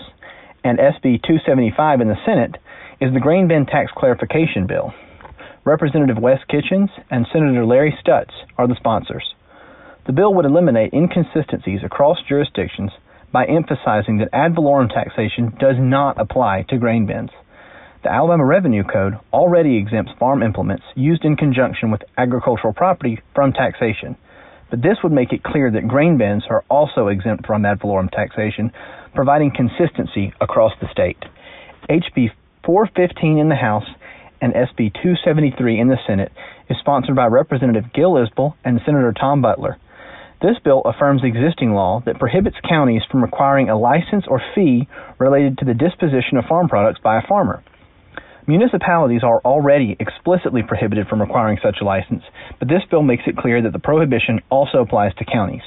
and 0.63 0.79
SB 0.79 1.21
275 1.21 2.01
in 2.01 2.07
the 2.07 2.17
Senate 2.25 2.57
is 2.99 3.13
the 3.13 3.19
Grain 3.19 3.47
Bin 3.47 3.67
Tax 3.67 3.91
Clarification 3.95 4.65
Bill. 4.65 4.95
Representative 5.63 6.17
Wes 6.17 6.39
Kitchens 6.49 6.89
and 7.11 7.27
Senator 7.31 7.67
Larry 7.67 7.95
Stutts 8.01 8.33
are 8.57 8.67
the 8.67 8.75
sponsors. 8.79 9.35
The 10.07 10.13
bill 10.13 10.33
would 10.33 10.45
eliminate 10.45 10.93
inconsistencies 10.93 11.81
across 11.83 12.17
jurisdictions 12.27 12.89
by 13.35 13.43
emphasizing 13.43 14.19
that 14.19 14.29
ad 14.31 14.55
valorem 14.55 14.87
taxation 14.87 15.53
does 15.59 15.75
not 15.77 16.17
apply 16.17 16.63
to 16.69 16.77
grain 16.77 17.05
bins. 17.05 17.31
The 18.01 18.09
Alabama 18.09 18.45
Revenue 18.45 18.85
Code 18.85 19.19
already 19.33 19.75
exempts 19.75 20.13
farm 20.17 20.41
implements 20.41 20.85
used 20.95 21.25
in 21.25 21.35
conjunction 21.35 21.91
with 21.91 22.01
agricultural 22.17 22.71
property 22.71 23.19
from 23.33 23.51
taxation, 23.51 24.15
but 24.69 24.81
this 24.81 24.99
would 25.03 25.11
make 25.11 25.33
it 25.33 25.43
clear 25.43 25.69
that 25.69 25.85
grain 25.85 26.17
bins 26.17 26.45
are 26.49 26.63
also 26.69 27.09
exempt 27.09 27.45
from 27.45 27.65
ad 27.65 27.81
valorem 27.81 28.07
taxation, 28.07 28.71
providing 29.13 29.51
consistency 29.51 30.31
across 30.39 30.71
the 30.79 30.87
state. 30.93 31.19
HB 31.89 32.31
415 32.63 33.37
in 33.37 33.49
the 33.49 33.55
House 33.55 33.89
and 34.39 34.53
SB 34.53 34.93
273 35.03 35.77
in 35.77 35.89
the 35.89 35.99
Senate 36.07 36.31
is 36.69 36.77
sponsored 36.79 37.17
by 37.17 37.25
Representative 37.25 37.91
Gil 37.93 38.13
Isbell 38.13 38.53
and 38.63 38.79
Senator 38.85 39.11
Tom 39.11 39.41
Butler. 39.41 39.77
This 40.41 40.57
bill 40.63 40.81
affirms 40.85 41.23
existing 41.23 41.73
law 41.73 42.01
that 42.05 42.19
prohibits 42.19 42.57
counties 42.67 43.01
from 43.09 43.23
requiring 43.23 43.69
a 43.69 43.77
license 43.77 44.25
or 44.27 44.41
fee 44.53 44.87
related 45.17 45.57
to 45.59 45.65
the 45.65 45.73
disposition 45.73 46.37
of 46.37 46.45
farm 46.45 46.67
products 46.67 46.99
by 47.01 47.17
a 47.17 47.27
farmer. 47.27 47.63
Municipalities 48.47 49.23
are 49.23 49.41
already 49.41 49.95
explicitly 49.99 50.61
prohibited 50.61 51.07
from 51.07 51.21
requiring 51.21 51.57
such 51.63 51.77
a 51.81 51.85
license, 51.85 52.23
but 52.59 52.67
this 52.67 52.83
bill 52.91 53.01
makes 53.01 53.23
it 53.25 53.37
clear 53.37 53.61
that 53.61 53.73
the 53.73 53.79
prohibition 53.79 54.39
also 54.51 54.79
applies 54.79 55.15
to 55.15 55.25
counties. 55.25 55.63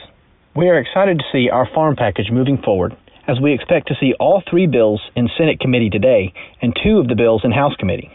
We 0.55 0.69
are 0.69 0.79
excited 0.79 1.19
to 1.19 1.25
see 1.33 1.51
our 1.51 1.69
farm 1.75 1.97
package 1.97 2.31
moving 2.31 2.59
forward, 2.59 2.97
as 3.27 3.41
we 3.41 3.53
expect 3.53 3.89
to 3.89 3.97
see 3.99 4.15
all 4.21 4.43
three 4.49 4.67
bills 4.67 5.01
in 5.17 5.29
Senate 5.37 5.61
committee 5.61 5.91
today 5.91 6.33
and 6.63 6.77
two 6.85 6.99
of 6.99 7.09
the 7.09 7.17
bills 7.17 7.43
in 7.45 7.53
House 7.53 7.75
committee. 7.79 8.11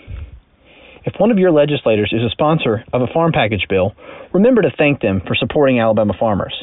If 1.05 1.19
one 1.19 1.31
of 1.31 1.37
your 1.37 1.51
legislators 1.51 2.13
is 2.13 2.21
a 2.23 2.29
sponsor 2.29 2.83
of 2.93 3.01
a 3.01 3.11
farm 3.13 3.31
package 3.33 3.65
bill, 3.69 3.93
remember 4.33 4.61
to 4.61 4.71
thank 4.77 5.01
them 5.01 5.21
for 5.27 5.35
supporting 5.35 5.79
Alabama 5.79 6.13
farmers. 6.17 6.53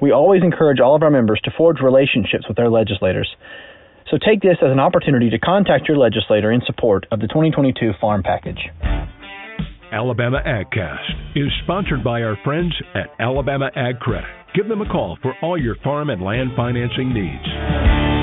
We 0.00 0.12
always 0.12 0.42
encourage 0.42 0.80
all 0.80 0.94
of 0.94 1.02
our 1.02 1.10
members 1.10 1.40
to 1.44 1.50
forge 1.56 1.80
relationships 1.82 2.46
with 2.46 2.56
their 2.56 2.70
legislators. 2.70 3.28
So 4.10 4.18
take 4.18 4.42
this 4.42 4.58
as 4.62 4.70
an 4.70 4.78
opportunity 4.78 5.30
to 5.30 5.38
contact 5.38 5.88
your 5.88 5.96
legislator 5.96 6.52
in 6.52 6.60
support 6.66 7.06
of 7.10 7.20
the 7.20 7.26
2022 7.26 7.92
farm 8.00 8.22
package. 8.22 8.70
Alabama 9.90 10.40
AgCast 10.44 11.36
is 11.36 11.50
sponsored 11.64 12.04
by 12.04 12.22
our 12.22 12.36
friends 12.44 12.74
at 12.94 13.10
Alabama 13.18 13.70
Ag 13.74 13.98
Credit. 13.98 14.28
Give 14.54 14.68
them 14.68 14.82
a 14.82 14.88
call 14.88 15.18
for 15.22 15.34
all 15.42 15.60
your 15.60 15.76
farm 15.82 16.10
and 16.10 16.22
land 16.22 16.50
financing 16.56 17.12
needs. 17.12 18.13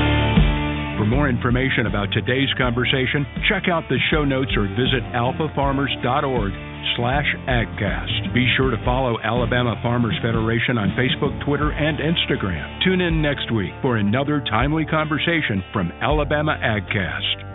For 1.01 1.07
more 1.07 1.27
information 1.27 1.87
about 1.87 2.13
today's 2.13 2.53
conversation, 2.59 3.25
check 3.49 3.63
out 3.67 3.89
the 3.89 3.97
show 4.11 4.23
notes 4.23 4.51
or 4.55 4.69
visit 4.77 5.01
alfafarmers.org 5.17 6.51
slash 6.95 7.25
agcast. 7.49 8.31
Be 8.35 8.45
sure 8.55 8.69
to 8.69 8.77
follow 8.85 9.17
Alabama 9.23 9.73
Farmers 9.81 10.13
Federation 10.21 10.77
on 10.77 10.93
Facebook, 10.93 11.33
Twitter, 11.43 11.71
and 11.71 11.97
Instagram. 11.97 12.83
Tune 12.83 13.01
in 13.01 13.19
next 13.19 13.51
week 13.51 13.71
for 13.81 13.97
another 13.97 14.43
timely 14.47 14.85
conversation 14.85 15.63
from 15.73 15.91
Alabama 16.03 16.55
AgCast. 16.61 17.50